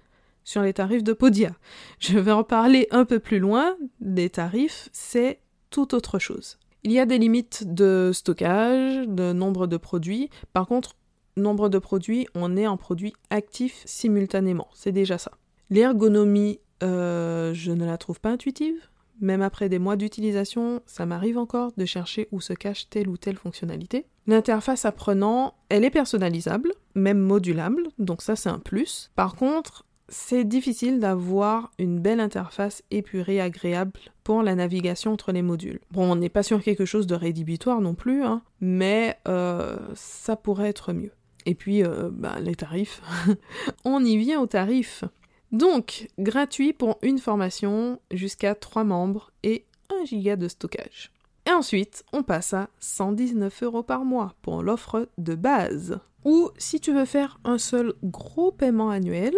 sur 0.44 0.62
les 0.62 0.74
tarifs 0.74 1.02
de 1.02 1.12
Podia. 1.12 1.52
Je 1.98 2.18
vais 2.18 2.32
en 2.32 2.44
parler 2.44 2.86
un 2.90 3.04
peu 3.04 3.18
plus 3.18 3.38
loin, 3.38 3.76
des 4.00 4.30
tarifs, 4.30 4.88
c'est 4.92 5.40
tout 5.70 5.94
autre 5.94 6.18
chose. 6.18 6.58
Il 6.84 6.92
y 6.92 7.00
a 7.00 7.06
des 7.06 7.18
limites 7.18 7.74
de 7.74 8.12
stockage, 8.14 9.08
de 9.08 9.32
nombre 9.32 9.66
de 9.66 9.76
produits. 9.76 10.30
Par 10.52 10.68
contre, 10.68 10.94
nombre 11.36 11.68
de 11.68 11.78
produits, 11.78 12.26
on 12.34 12.56
est 12.56 12.66
en 12.66 12.76
produit 12.76 13.12
actif 13.30 13.82
simultanément. 13.84 14.68
C'est 14.74 14.92
déjà 14.92 15.18
ça. 15.18 15.32
L'ergonomie, 15.70 16.60
euh, 16.82 17.52
je 17.54 17.72
ne 17.72 17.84
la 17.84 17.98
trouve 17.98 18.20
pas 18.20 18.30
intuitive. 18.30 18.88
Même 19.20 19.42
après 19.42 19.68
des 19.68 19.78
mois 19.78 19.96
d'utilisation, 19.96 20.82
ça 20.86 21.06
m'arrive 21.06 21.38
encore 21.38 21.72
de 21.76 21.84
chercher 21.86 22.28
où 22.32 22.40
se 22.40 22.52
cache 22.52 22.88
telle 22.90 23.08
ou 23.08 23.16
telle 23.16 23.36
fonctionnalité. 23.36 24.06
L'interface 24.26 24.84
apprenant, 24.84 25.54
elle 25.68 25.84
est 25.84 25.90
personnalisable, 25.90 26.72
même 26.94 27.18
modulable, 27.18 27.84
donc 27.98 28.20
ça 28.20 28.36
c'est 28.36 28.50
un 28.50 28.58
plus. 28.58 29.10
Par 29.14 29.34
contre, 29.34 29.86
c'est 30.08 30.44
difficile 30.44 31.00
d'avoir 31.00 31.72
une 31.78 31.98
belle 31.98 32.20
interface 32.20 32.82
épurée, 32.90 33.40
agréable 33.40 34.00
pour 34.22 34.42
la 34.42 34.54
navigation 34.54 35.12
entre 35.12 35.32
les 35.32 35.42
modules. 35.42 35.80
Bon, 35.90 36.12
on 36.12 36.16
n'est 36.16 36.28
pas 36.28 36.42
sur 36.42 36.62
quelque 36.62 36.84
chose 36.84 37.06
de 37.06 37.14
rédhibitoire 37.14 37.80
non 37.80 37.94
plus, 37.94 38.22
hein, 38.22 38.42
mais 38.60 39.16
euh, 39.26 39.78
ça 39.94 40.36
pourrait 40.36 40.68
être 40.68 40.92
mieux. 40.92 41.12
Et 41.46 41.54
puis, 41.54 41.84
euh, 41.84 42.10
bah, 42.12 42.38
les 42.40 42.56
tarifs. 42.56 43.00
On 43.84 44.04
y 44.04 44.16
vient 44.18 44.40
aux 44.40 44.46
tarifs. 44.46 45.04
Donc, 45.52 46.08
gratuit 46.18 46.72
pour 46.72 46.98
une 47.02 47.18
formation 47.18 48.00
jusqu'à 48.10 48.54
3 48.54 48.84
membres 48.84 49.30
et 49.44 49.64
1 50.02 50.04
giga 50.04 50.36
de 50.36 50.48
stockage. 50.48 51.12
Et 51.46 51.52
ensuite, 51.52 52.04
on 52.12 52.24
passe 52.24 52.52
à 52.54 52.68
119 52.80 53.62
euros 53.62 53.84
par 53.84 54.04
mois 54.04 54.34
pour 54.42 54.64
l'offre 54.64 55.08
de 55.16 55.36
base. 55.36 56.00
Ou 56.24 56.50
si 56.58 56.80
tu 56.80 56.92
veux 56.92 57.04
faire 57.04 57.38
un 57.44 57.58
seul 57.58 57.94
gros 58.02 58.50
paiement 58.50 58.90
annuel, 58.90 59.34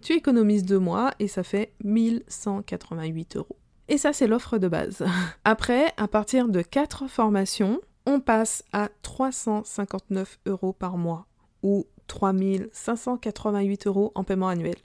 tu 0.00 0.14
économises 0.14 0.64
2 0.64 0.78
mois 0.78 1.12
et 1.18 1.28
ça 1.28 1.42
fait 1.42 1.74
1188 1.84 3.36
euros. 3.36 3.58
Et 3.88 3.98
ça, 3.98 4.14
c'est 4.14 4.26
l'offre 4.26 4.56
de 4.56 4.68
base. 4.68 5.04
Après, 5.44 5.92
à 5.98 6.08
partir 6.08 6.48
de 6.48 6.62
4 6.62 7.08
formations, 7.08 7.82
on 8.06 8.20
passe 8.20 8.64
à 8.72 8.88
359 9.02 10.38
euros 10.46 10.72
par 10.72 10.96
mois 10.96 11.26
ou 11.62 11.86
3588 12.06 13.86
euros 13.86 14.12
en 14.14 14.24
paiement 14.24 14.48
annuel. 14.48 14.76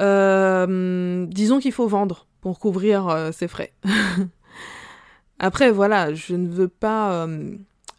Euh, 0.00 1.26
disons 1.26 1.58
qu'il 1.60 1.72
faut 1.72 1.86
vendre 1.86 2.26
pour 2.40 2.58
couvrir 2.58 3.08
euh, 3.08 3.30
ses 3.32 3.48
frais. 3.48 3.72
Après, 5.38 5.70
voilà, 5.70 6.14
je 6.14 6.34
ne 6.34 6.48
veux 6.48 6.68
pas, 6.68 7.24
euh, 7.26 7.56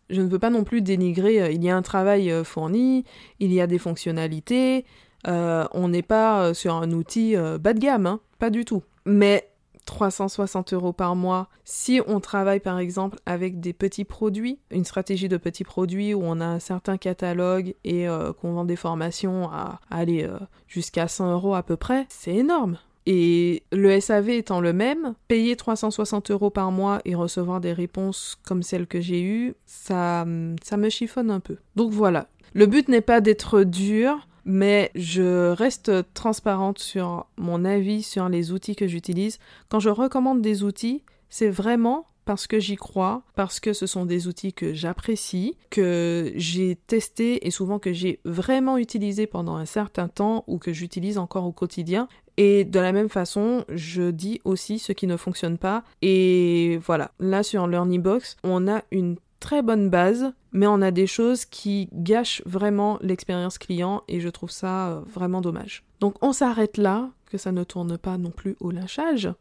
je 0.09 0.21
ne 0.21 0.27
veux 0.27 0.39
pas 0.39 0.49
non 0.49 0.63
plus 0.63 0.81
dénigrer. 0.81 1.53
il 1.53 1.63
y 1.63 1.69
a 1.69 1.75
un 1.75 1.81
travail 1.81 2.31
fourni, 2.43 3.05
il 3.39 3.53
y 3.53 3.61
a 3.61 3.67
des 3.67 3.77
fonctionnalités. 3.77 4.85
on 5.25 5.87
n'est 5.87 6.03
pas 6.03 6.53
sur 6.53 6.73
un 6.75 6.91
outil 6.91 7.35
bas 7.35 7.73
de 7.73 7.79
gamme, 7.79 8.07
hein, 8.07 8.19
pas 8.39 8.49
du 8.49 8.65
tout. 8.65 8.83
Mais 9.05 9.49
360 9.85 10.73
euros 10.73 10.93
par 10.93 11.15
mois. 11.15 11.49
Si 11.63 12.01
on 12.07 12.19
travaille 12.19 12.59
par 12.59 12.79
exemple 12.79 13.19
avec 13.25 13.59
des 13.59 13.73
petits 13.73 14.05
produits, 14.05 14.59
une 14.71 14.85
stratégie 14.85 15.29
de 15.29 15.37
petits 15.37 15.63
produits 15.63 16.13
où 16.13 16.21
on 16.23 16.39
a 16.39 16.45
un 16.45 16.59
certain 16.59 16.97
catalogue 16.97 17.75
et 17.83 18.07
euh, 18.07 18.33
qu'on 18.33 18.53
vend 18.53 18.65
des 18.65 18.75
formations 18.75 19.49
à, 19.51 19.79
aller 19.89 20.23
euh, 20.23 20.37
jusqu'à 20.67 21.07
100 21.07 21.31
euros 21.33 21.55
à 21.55 21.63
peu 21.63 21.75
près, 21.75 22.05
c'est 22.09 22.35
énorme. 22.35 22.77
Et 23.05 23.63
le 23.73 23.99
SAV 23.99 24.29
étant 24.29 24.61
le 24.61 24.71
même, 24.71 25.13
payer 25.27 25.57
360 25.57 26.31
euros 26.31 26.49
par 26.49 26.71
mois 26.71 27.01
et 27.03 27.15
recevoir 27.15 27.59
des 27.59 27.73
réponses 27.73 28.37
comme 28.45 28.63
celles 28.63 28.87
que 28.87 29.01
j'ai 29.01 29.21
eues, 29.21 29.55
ça, 29.65 30.25
ça 30.63 30.77
me 30.77 30.89
chiffonne 30.89 31.29
un 31.29 31.41
peu. 31.41 31.57
Donc 31.75 31.91
voilà. 31.91 32.27
Le 32.53 32.65
but 32.65 32.87
n'est 32.87 33.01
pas 33.01 33.19
d'être 33.19 33.63
dur, 33.63 34.27
mais 34.45 34.91
je 34.95 35.51
reste 35.51 35.91
transparente 36.13 36.79
sur 36.79 37.27
mon 37.37 37.65
avis 37.65 38.03
sur 38.03 38.29
les 38.29 38.51
outils 38.51 38.75
que 38.75 38.87
j'utilise. 38.87 39.39
Quand 39.69 39.79
je 39.79 39.89
recommande 39.89 40.41
des 40.41 40.63
outils, 40.63 41.03
c'est 41.29 41.49
vraiment 41.49 42.05
parce 42.25 42.47
que 42.47 42.59
j'y 42.59 42.75
crois, 42.75 43.23
parce 43.35 43.59
que 43.59 43.73
ce 43.73 43.85
sont 43.85 44.05
des 44.05 44.27
outils 44.27 44.53
que 44.53 44.73
j'apprécie, 44.73 45.57
que 45.69 46.31
j'ai 46.35 46.77
testé 46.87 47.45
et 47.45 47.51
souvent 47.51 47.79
que 47.79 47.91
j'ai 47.91 48.19
vraiment 48.23 48.77
utilisé 48.77 49.27
pendant 49.27 49.55
un 49.55 49.65
certain 49.65 50.07
temps 50.07 50.43
ou 50.47 50.57
que 50.57 50.71
j'utilise 50.71 51.17
encore 51.17 51.45
au 51.45 51.51
quotidien. 51.51 52.07
Et 52.37 52.63
de 52.63 52.79
la 52.79 52.91
même 52.91 53.09
façon, 53.09 53.65
je 53.69 54.09
dis 54.09 54.41
aussi 54.43 54.79
ce 54.79 54.91
qui 54.91 55.05
ne 55.05 55.17
fonctionne 55.17 55.57
pas. 55.57 55.83
Et 56.01 56.79
voilà, 56.85 57.11
là 57.19 57.43
sur 57.43 57.67
LearningBox, 57.67 58.37
on 58.43 58.67
a 58.67 58.83
une 58.91 59.17
très 59.43 59.61
bonne 59.61 59.89
base, 59.89 60.31
mais 60.53 60.67
on 60.67 60.81
a 60.81 60.89
des 60.89 61.05
choses 61.05 61.43
qui 61.43 61.89
gâchent 61.91 62.41
vraiment 62.45 62.97
l'expérience 63.01 63.57
client 63.57 64.01
et 64.07 64.21
je 64.21 64.29
trouve 64.29 64.51
ça 64.51 64.87
euh, 64.87 65.01
vraiment 65.01 65.41
dommage. 65.41 65.83
Donc 65.99 66.15
on 66.21 66.31
s'arrête 66.31 66.77
là, 66.77 67.09
que 67.29 67.37
ça 67.37 67.51
ne 67.51 67.65
tourne 67.65 67.97
pas 67.97 68.17
non 68.17 68.31
plus 68.31 68.55
au 68.61 68.71
lynchage, 68.71 69.33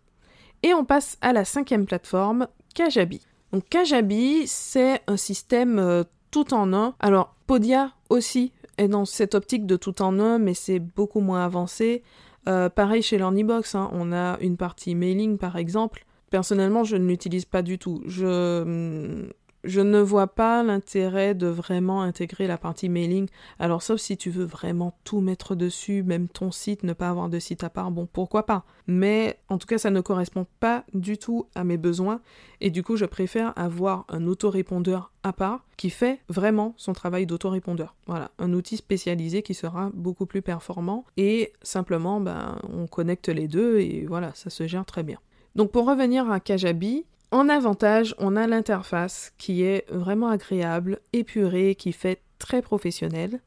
et 0.64 0.74
on 0.74 0.84
passe 0.84 1.18
à 1.20 1.32
la 1.32 1.44
cinquième 1.44 1.86
plateforme, 1.86 2.48
Kajabi. 2.74 3.20
Donc 3.52 3.68
Kajabi, 3.68 4.48
c'est 4.48 5.02
un 5.06 5.16
système 5.16 5.78
euh, 5.78 6.02
tout 6.32 6.52
en 6.52 6.72
un. 6.74 6.94
Alors 6.98 7.36
Podia 7.46 7.92
aussi 8.10 8.52
est 8.78 8.88
dans 8.88 9.04
cette 9.04 9.36
optique 9.36 9.66
de 9.66 9.76
tout 9.76 10.02
en 10.02 10.18
un, 10.18 10.38
mais 10.40 10.54
c'est 10.54 10.80
beaucoup 10.80 11.20
moins 11.20 11.44
avancé. 11.44 12.02
Euh, 12.48 12.68
pareil 12.68 13.02
chez 13.02 13.18
l'Ornibox, 13.18 13.76
hein, 13.76 13.88
on 13.92 14.12
a 14.12 14.36
une 14.40 14.56
partie 14.56 14.96
mailing 14.96 15.38
par 15.38 15.56
exemple. 15.56 16.04
Personnellement, 16.30 16.82
je 16.82 16.96
ne 16.96 17.06
l'utilise 17.06 17.44
pas 17.44 17.62
du 17.62 17.78
tout. 17.78 18.02
Je, 18.06 18.62
hum, 18.62 19.28
je 19.64 19.80
ne 19.80 20.00
vois 20.00 20.26
pas 20.26 20.62
l'intérêt 20.62 21.34
de 21.34 21.46
vraiment 21.46 22.02
intégrer 22.02 22.46
la 22.46 22.58
partie 22.58 22.88
mailing. 22.88 23.28
Alors 23.58 23.82
sauf 23.82 24.00
si 24.00 24.16
tu 24.16 24.30
veux 24.30 24.44
vraiment 24.44 24.94
tout 25.04 25.20
mettre 25.20 25.54
dessus, 25.54 26.02
même 26.02 26.28
ton 26.28 26.50
site, 26.50 26.82
ne 26.82 26.92
pas 26.92 27.08
avoir 27.08 27.28
de 27.28 27.38
site 27.38 27.64
à 27.64 27.70
part, 27.70 27.90
bon 27.90 28.08
pourquoi 28.12 28.46
pas. 28.46 28.64
Mais 28.86 29.38
en 29.48 29.58
tout 29.58 29.66
cas 29.66 29.78
ça 29.78 29.90
ne 29.90 30.00
correspond 30.00 30.46
pas 30.60 30.84
du 30.94 31.18
tout 31.18 31.46
à 31.54 31.64
mes 31.64 31.76
besoins 31.76 32.20
et 32.60 32.70
du 32.70 32.82
coup 32.82 32.96
je 32.96 33.04
préfère 33.04 33.52
avoir 33.56 34.04
un 34.08 34.26
autorépondeur 34.26 35.12
à 35.22 35.32
part 35.32 35.64
qui 35.76 35.90
fait 35.90 36.20
vraiment 36.28 36.74
son 36.76 36.92
travail 36.92 37.26
d'autorépondeur. 37.26 37.94
Voilà, 38.06 38.30
un 38.38 38.52
outil 38.52 38.76
spécialisé 38.76 39.42
qui 39.42 39.54
sera 39.54 39.90
beaucoup 39.94 40.26
plus 40.26 40.42
performant 40.42 41.04
et 41.16 41.52
simplement 41.62 42.20
ben, 42.20 42.58
on 42.68 42.86
connecte 42.86 43.28
les 43.28 43.48
deux 43.48 43.78
et 43.78 44.06
voilà, 44.08 44.32
ça 44.34 44.50
se 44.50 44.66
gère 44.66 44.84
très 44.84 45.02
bien. 45.02 45.18
Donc 45.54 45.70
pour 45.70 45.86
revenir 45.86 46.30
à 46.30 46.40
Kajabi, 46.40 47.04
En 47.32 47.48
avantage, 47.48 48.14
on 48.18 48.36
a 48.36 48.46
l'interface 48.46 49.32
qui 49.38 49.62
est 49.62 49.90
vraiment 49.90 50.28
agréable, 50.28 51.00
épurée, 51.14 51.74
qui 51.74 51.92
fait 51.92 52.20
très 52.38 52.60
professionnel. 52.60 53.40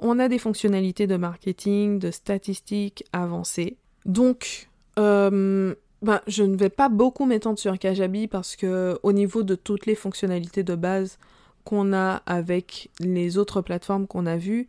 On 0.00 0.18
a 0.18 0.28
des 0.28 0.40
fonctionnalités 0.40 1.06
de 1.06 1.16
marketing, 1.16 2.00
de 2.00 2.10
statistiques 2.10 3.04
avancées. 3.12 3.76
Donc, 4.06 4.68
euh, 4.98 5.72
ben, 6.02 6.20
je 6.26 6.42
ne 6.42 6.56
vais 6.56 6.68
pas 6.68 6.88
beaucoup 6.88 7.24
m'étendre 7.24 7.60
sur 7.60 7.78
Kajabi 7.78 8.26
parce 8.26 8.56
que 8.56 8.98
au 9.04 9.12
niveau 9.12 9.44
de 9.44 9.54
toutes 9.54 9.86
les 9.86 9.94
fonctionnalités 9.94 10.64
de 10.64 10.74
base 10.74 11.18
qu'on 11.62 11.92
a 11.92 12.22
avec 12.26 12.90
les 12.98 13.38
autres 13.38 13.60
plateformes 13.60 14.08
qu'on 14.08 14.26
a 14.26 14.36
vues, 14.36 14.66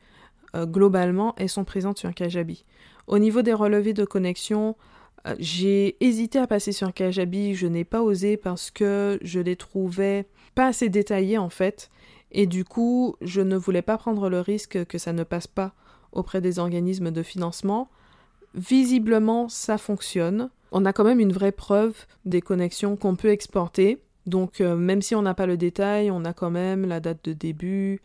euh, 0.55 0.67
globalement, 0.67 1.33
elles 1.37 1.49
sont 1.49 1.63
présentes 1.63 1.97
sur 1.97 2.13
Kajabi. 2.13 2.65
Au 3.07 3.17
niveau 3.17 3.41
des 3.41 3.53
relevés 3.53 3.93
de 3.93 4.05
connexion, 4.05 4.75
j'ai 5.39 5.95
hésité 6.03 6.39
à 6.39 6.47
passer 6.47 6.71
sur 6.71 6.93
Kajabi, 6.93 7.55
je 7.55 7.67
n'ai 7.67 7.83
pas 7.83 8.01
osé 8.01 8.37
parce 8.37 8.71
que 8.71 9.19
je 9.21 9.39
les 9.39 9.55
trouvais 9.55 10.27
pas 10.55 10.67
assez 10.67 10.89
détaillés 10.89 11.37
en 11.37 11.49
fait, 11.49 11.89
et 12.31 12.47
du 12.47 12.65
coup, 12.65 13.15
je 13.21 13.41
ne 13.41 13.55
voulais 13.55 13.81
pas 13.81 13.97
prendre 13.97 14.29
le 14.29 14.41
risque 14.41 14.85
que 14.85 14.97
ça 14.97 15.13
ne 15.13 15.23
passe 15.23 15.47
pas 15.47 15.73
auprès 16.11 16.41
des 16.41 16.59
organismes 16.59 17.11
de 17.11 17.23
financement. 17.23 17.89
Visiblement, 18.55 19.49
ça 19.49 19.77
fonctionne. 19.77 20.49
On 20.71 20.85
a 20.85 20.93
quand 20.93 21.03
même 21.03 21.19
une 21.19 21.31
vraie 21.31 21.51
preuve 21.51 21.93
des 22.25 22.41
connexions 22.41 22.95
qu'on 22.95 23.15
peut 23.15 23.29
exporter. 23.29 23.99
Donc, 24.25 24.61
euh, 24.61 24.75
même 24.75 25.01
si 25.01 25.15
on 25.15 25.21
n'a 25.21 25.33
pas 25.33 25.45
le 25.45 25.57
détail, 25.57 26.09
on 26.09 26.25
a 26.25 26.33
quand 26.33 26.49
même 26.49 26.85
la 26.85 26.99
date 26.99 27.23
de 27.23 27.33
début, 27.33 28.01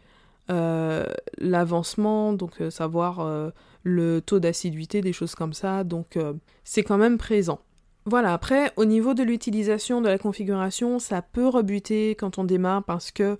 euh, 0.50 1.06
l'avancement, 1.38 2.32
donc 2.32 2.62
savoir 2.70 3.52
le 3.88 4.21
taux 4.21 4.38
d'assiduité, 4.38 5.00
des 5.00 5.12
choses 5.12 5.35
comme 5.35 5.52
ça. 5.52 5.85
Donc 5.85 6.16
euh, 6.16 6.35
c'est 6.64 6.83
quand 6.83 6.99
même 6.99 7.18
présent. 7.18 7.61
Voilà, 8.04 8.33
après, 8.33 8.73
au 8.76 8.85
niveau 8.85 9.14
de 9.14 9.23
l'utilisation 9.23 10.00
de 10.00 10.09
la 10.09 10.18
configuration, 10.18 10.99
ça 10.99 11.21
peut 11.21 11.49
rebuter 11.49 12.14
quand 12.14 12.38
on 12.38 12.45
démarre 12.45 12.85
parce 12.85 13.11
que 13.11 13.38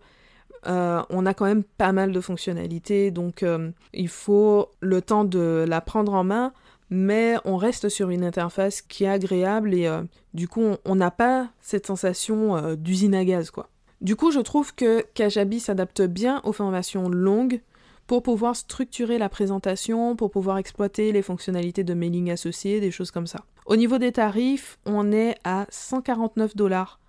euh, 0.67 1.03
on 1.09 1.25
a 1.25 1.35
quand 1.35 1.47
même 1.47 1.63
pas 1.63 1.93
mal 1.93 2.13
de 2.13 2.21
fonctionnalités, 2.21 3.11
donc 3.11 3.43
euh, 3.43 3.71
il 3.95 4.09
faut 4.09 4.71
le 4.81 5.01
temps 5.01 5.25
de 5.25 5.65
la 5.67 5.81
prendre 5.81 6.13
en 6.13 6.25
main, 6.25 6.53
mais 6.91 7.37
on 7.45 7.57
reste 7.57 7.89
sur 7.89 8.11
une 8.11 8.25
interface 8.25 8.83
qui 8.83 9.05
est 9.05 9.09
agréable 9.09 9.73
et 9.73 9.89
du 10.35 10.49
coup 10.49 10.75
on 10.85 10.97
n'a 10.97 11.11
pas 11.11 11.49
cette 11.61 11.87
sensation 11.87 12.75
d'usine 12.75 13.15
à 13.15 13.25
gaz 13.25 13.51
quoi. 13.51 13.69
Du 14.01 14.15
coup, 14.15 14.31
je 14.31 14.39
trouve 14.39 14.75
que 14.75 15.05
Kajabi 15.15 15.59
s'adapte 15.59 16.03
bien 16.03 16.41
aux 16.45 16.53
formations 16.53 17.09
longues 17.09 17.61
pour 18.09 18.23
pouvoir 18.23 18.57
structurer 18.57 19.19
la 19.19 19.29
présentation, 19.29 20.17
pour 20.17 20.31
pouvoir 20.31 20.57
exploiter 20.57 21.13
les 21.13 21.23
fonctionnalités 21.23 21.85
de 21.85 21.93
mailing 21.93 22.31
associées, 22.31 22.81
des 22.81 22.91
choses 22.91 23.11
comme 23.11 23.27
ça. 23.27 23.45
Au 23.67 23.77
niveau 23.77 23.99
des 23.99 24.13
tarifs, 24.13 24.79
on 24.87 25.13
est 25.13 25.37
à 25.45 25.67
149 25.69 26.57
dollars 26.57 27.01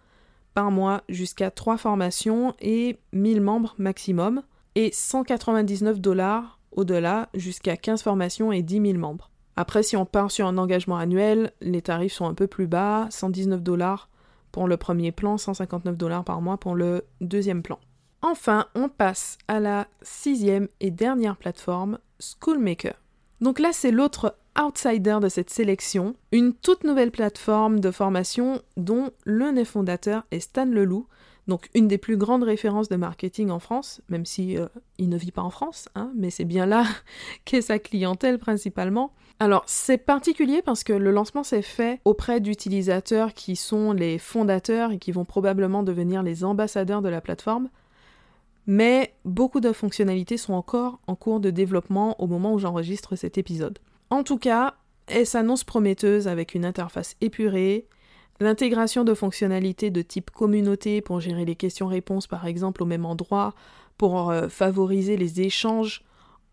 par 0.53 0.71
mois 0.71 1.03
jusqu'à 1.07 1.51
3 1.51 1.77
formations 1.77 2.53
et 2.59 2.97
1000 3.13 3.39
membres 3.39 3.75
maximum, 3.77 4.43
et 4.75 4.91
199 4.91 6.01
dollars 6.01 6.59
au-delà 6.73 7.29
jusqu'à 7.33 7.77
15 7.77 8.03
formations 8.03 8.51
et 8.51 8.61
10 8.61 8.81
000 8.91 8.97
membres. 8.97 9.31
Après, 9.55 9.83
si 9.83 9.95
on 9.95 10.05
part 10.05 10.31
sur 10.31 10.47
un 10.47 10.57
engagement 10.57 10.97
annuel, 10.97 11.53
les 11.61 11.81
tarifs 11.81 12.13
sont 12.13 12.27
un 12.27 12.33
peu 12.33 12.47
plus 12.47 12.67
bas, 12.67 13.07
119 13.09 13.63
dollars 13.63 14.09
pour 14.51 14.67
le 14.67 14.75
premier 14.75 15.13
plan, 15.13 15.37
159 15.37 15.95
dollars 15.95 16.25
par 16.25 16.41
mois 16.41 16.57
pour 16.57 16.75
le 16.75 17.05
deuxième 17.21 17.63
plan. 17.63 17.79
Enfin, 18.21 18.65
on 18.75 18.89
passe 18.89 19.37
à 19.47 19.59
la 19.59 19.87
sixième 20.01 20.67
et 20.79 20.91
dernière 20.91 21.37
plateforme, 21.37 21.99
Schoolmaker. 22.19 22.95
Donc 23.41 23.59
là, 23.59 23.69
c'est 23.71 23.91
l'autre 23.91 24.35
outsider 24.59 25.19
de 25.21 25.29
cette 25.29 25.49
sélection, 25.49 26.15
une 26.33 26.53
toute 26.53 26.83
nouvelle 26.83 27.11
plateforme 27.11 27.79
de 27.79 27.91
formation 27.91 28.61
dont 28.75 29.11
l'un 29.25 29.53
des 29.53 29.63
fondateurs 29.63 30.25
est 30.31 30.41
Stan 30.41 30.65
Leloup, 30.65 31.07
donc 31.47 31.69
une 31.73 31.87
des 31.87 31.97
plus 31.97 32.17
grandes 32.17 32.43
références 32.43 32.89
de 32.89 32.97
marketing 32.97 33.49
en 33.49 33.59
France, 33.59 34.01
même 34.09 34.25
si 34.25 34.57
euh, 34.57 34.67
il 34.97 35.09
ne 35.09 35.17
vit 35.17 35.31
pas 35.31 35.41
en 35.41 35.49
France, 35.49 35.87
hein, 35.95 36.11
mais 36.15 36.29
c'est 36.29 36.45
bien 36.45 36.65
là 36.65 36.83
qu'est 37.45 37.61
sa 37.61 37.79
clientèle 37.79 38.37
principalement. 38.37 39.13
Alors 39.39 39.63
c'est 39.65 39.97
particulier 39.97 40.61
parce 40.61 40.83
que 40.83 40.91
le 40.91 41.11
lancement 41.11 41.43
s'est 41.43 41.61
fait 41.61 42.01
auprès 42.03 42.41
d'utilisateurs 42.41 43.33
qui 43.33 43.55
sont 43.55 43.93
les 43.93 44.19
fondateurs 44.19 44.91
et 44.91 44.99
qui 44.99 45.13
vont 45.13 45.25
probablement 45.25 45.83
devenir 45.83 46.21
les 46.21 46.43
ambassadeurs 46.43 47.01
de 47.01 47.09
la 47.09 47.21
plateforme, 47.21 47.69
mais 48.69 49.15
beaucoup 49.25 49.61
de 49.61 49.71
fonctionnalités 49.71 50.37
sont 50.37 50.53
encore 50.53 50.99
en 51.07 51.15
cours 51.15 51.39
de 51.39 51.49
développement 51.49 52.21
au 52.21 52.27
moment 52.27 52.53
où 52.53 52.59
j'enregistre 52.59 53.15
cet 53.15 53.39
épisode. 53.39 53.79
En 54.11 54.21
tout 54.21 54.37
cas, 54.37 54.75
elle 55.07 55.25
s'annonce 55.25 55.63
prometteuse 55.63 56.27
avec 56.27 56.53
une 56.53 56.65
interface 56.65 57.15
épurée, 57.19 57.87
l'intégration 58.39 59.03
de 59.03 59.15
fonctionnalités 59.15 59.89
de 59.89 60.03
type 60.03 60.29
communauté 60.29 61.01
pour 61.01 61.19
gérer 61.19 61.45
les 61.45 61.55
questions-réponses 61.55 62.27
par 62.27 62.45
exemple 62.45 62.83
au 62.83 62.85
même 62.85 63.07
endroit, 63.07 63.55
pour 63.97 64.29
euh, 64.29 64.49
favoriser 64.49 65.17
les 65.17 65.41
échanges 65.41 66.05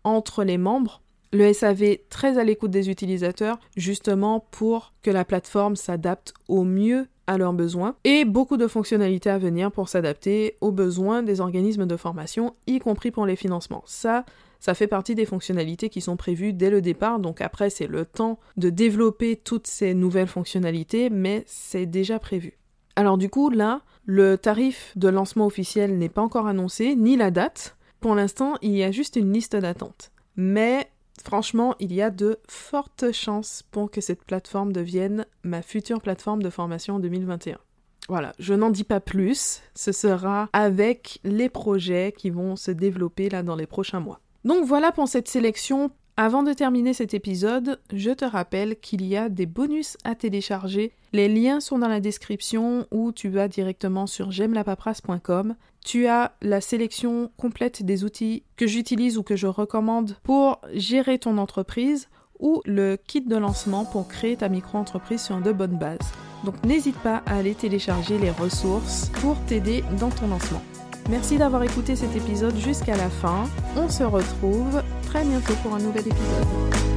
entre 0.03 0.43
les 0.43 0.57
membres, 0.57 1.03
le 1.31 1.53
SAV 1.53 1.97
très 2.09 2.39
à 2.39 2.43
l'écoute 2.43 2.71
des 2.71 2.89
utilisateurs, 2.89 3.59
justement 3.75 4.39
pour 4.39 4.91
que 5.03 5.11
la 5.11 5.23
plateforme 5.23 5.75
s'adapte 5.75 6.33
au 6.47 6.63
mieux 6.63 7.05
à 7.27 7.37
leurs 7.37 7.53
besoins 7.53 7.95
et 8.03 8.25
beaucoup 8.25 8.57
de 8.57 8.67
fonctionnalités 8.67 9.29
à 9.29 9.37
venir 9.37 9.71
pour 9.71 9.89
s'adapter 9.89 10.57
aux 10.61 10.71
besoins 10.71 11.23
des 11.23 11.41
organismes 11.41 11.85
de 11.85 11.97
formation, 11.97 12.55
y 12.65 12.79
compris 12.79 13.11
pour 13.11 13.25
les 13.25 13.35
financements. 13.35 13.83
Ça, 13.85 14.25
ça 14.59 14.73
fait 14.73 14.87
partie 14.87 15.13
des 15.13 15.25
fonctionnalités 15.25 15.89
qui 15.89 16.01
sont 16.01 16.17
prévues 16.17 16.53
dès 16.53 16.69
le 16.69 16.81
départ, 16.81 17.19
donc 17.19 17.41
après 17.41 17.69
c'est 17.69 17.87
le 17.87 18.05
temps 18.05 18.39
de 18.55 18.69
développer 18.69 19.35
toutes 19.35 19.67
ces 19.67 19.93
nouvelles 19.93 20.27
fonctionnalités, 20.27 21.09
mais 21.09 21.43
c'est 21.45 21.85
déjà 21.85 22.17
prévu. 22.19 22.57
Alors 22.95 23.17
du 23.17 23.29
coup, 23.29 23.49
là, 23.49 23.81
le 24.05 24.37
tarif 24.37 24.93
de 24.95 25.09
lancement 25.09 25.45
officiel 25.45 25.97
n'est 25.97 26.09
pas 26.09 26.21
encore 26.21 26.47
annoncé, 26.47 26.95
ni 26.95 27.15
la 27.15 27.29
date. 27.29 27.77
Pour 27.99 28.15
l'instant, 28.15 28.55
il 28.61 28.75
y 28.75 28.83
a 28.83 28.91
juste 28.91 29.17
une 29.17 29.31
liste 29.31 29.55
d'attente. 29.55 30.11
Mais 30.35 30.89
Franchement, 31.23 31.75
il 31.79 31.93
y 31.93 32.01
a 32.01 32.09
de 32.09 32.39
fortes 32.47 33.11
chances 33.11 33.63
pour 33.71 33.91
que 33.91 34.01
cette 34.01 34.23
plateforme 34.23 34.71
devienne 34.71 35.25
ma 35.43 35.61
future 35.61 36.01
plateforme 36.01 36.43
de 36.43 36.49
formation 36.49 36.95
en 36.95 36.99
2021. 36.99 37.57
Voilà, 38.09 38.33
je 38.39 38.53
n'en 38.53 38.69
dis 38.69 38.85
pas 38.85 39.01
plus, 39.01 39.61
ce 39.75 39.91
sera 39.91 40.49
avec 40.53 41.19
les 41.23 41.49
projets 41.49 42.13
qui 42.17 42.29
vont 42.29 42.55
se 42.55 42.71
développer 42.71 43.29
là 43.29 43.43
dans 43.43 43.55
les 43.55 43.67
prochains 43.67 43.99
mois. 43.99 44.21
Donc 44.45 44.65
voilà 44.65 44.93
pour 44.93 45.09
cette 45.09 45.27
sélection 45.27 45.91
avant 46.19 46.41
de 46.41 46.51
terminer 46.51 46.95
cet 46.95 47.13
épisode, 47.13 47.79
je 47.93 48.09
te 48.09 48.25
rappelle 48.25 48.79
qu'il 48.79 49.05
y 49.05 49.15
a 49.15 49.29
des 49.29 49.45
bonus 49.45 49.97
à 50.03 50.15
télécharger. 50.15 50.91
Les 51.13 51.29
liens 51.29 51.59
sont 51.59 51.77
dans 51.77 51.87
la 51.87 51.99
description 51.99 52.87
ou 52.89 53.11
tu 53.11 53.29
vas 53.29 53.47
directement 53.47 54.07
sur 54.07 54.31
j'aime-la-paperasse.com. 54.31 55.55
Tu 55.87 56.05
as 56.07 56.33
la 56.41 56.59
sélection 56.59 57.31
complète 57.37 57.81
des 57.81 58.03
outils 58.03 58.43
que 58.57 58.67
j'utilise 58.67 59.17
ou 59.17 59.23
que 59.23 59.37
je 59.37 59.47
recommande 59.47 60.17
pour 60.21 60.59
gérer 60.73 61.17
ton 61.17 61.37
entreprise 61.37 62.09
ou 62.41 62.61
le 62.65 62.97
kit 62.97 63.21
de 63.21 63.37
lancement 63.37 63.85
pour 63.85 64.09
créer 64.09 64.35
ta 64.35 64.49
micro-entreprise 64.49 65.21
sur 65.21 65.39
de 65.39 65.53
bonnes 65.53 65.77
bases. 65.77 66.11
Donc 66.43 66.61
n'hésite 66.65 66.97
pas 66.97 67.23
à 67.25 67.37
aller 67.37 67.55
télécharger 67.55 68.17
les 68.17 68.31
ressources 68.31 69.09
pour 69.21 69.39
t'aider 69.45 69.81
dans 69.97 70.09
ton 70.09 70.27
lancement. 70.27 70.61
Merci 71.09 71.37
d'avoir 71.37 71.63
écouté 71.63 71.95
cet 71.95 72.17
épisode 72.17 72.57
jusqu'à 72.57 72.97
la 72.97 73.09
fin. 73.09 73.45
On 73.77 73.87
se 73.87 74.03
retrouve 74.03 74.83
très 75.03 75.23
bientôt 75.23 75.53
pour 75.63 75.73
un 75.73 75.79
nouvel 75.79 76.05
épisode. 76.05 76.96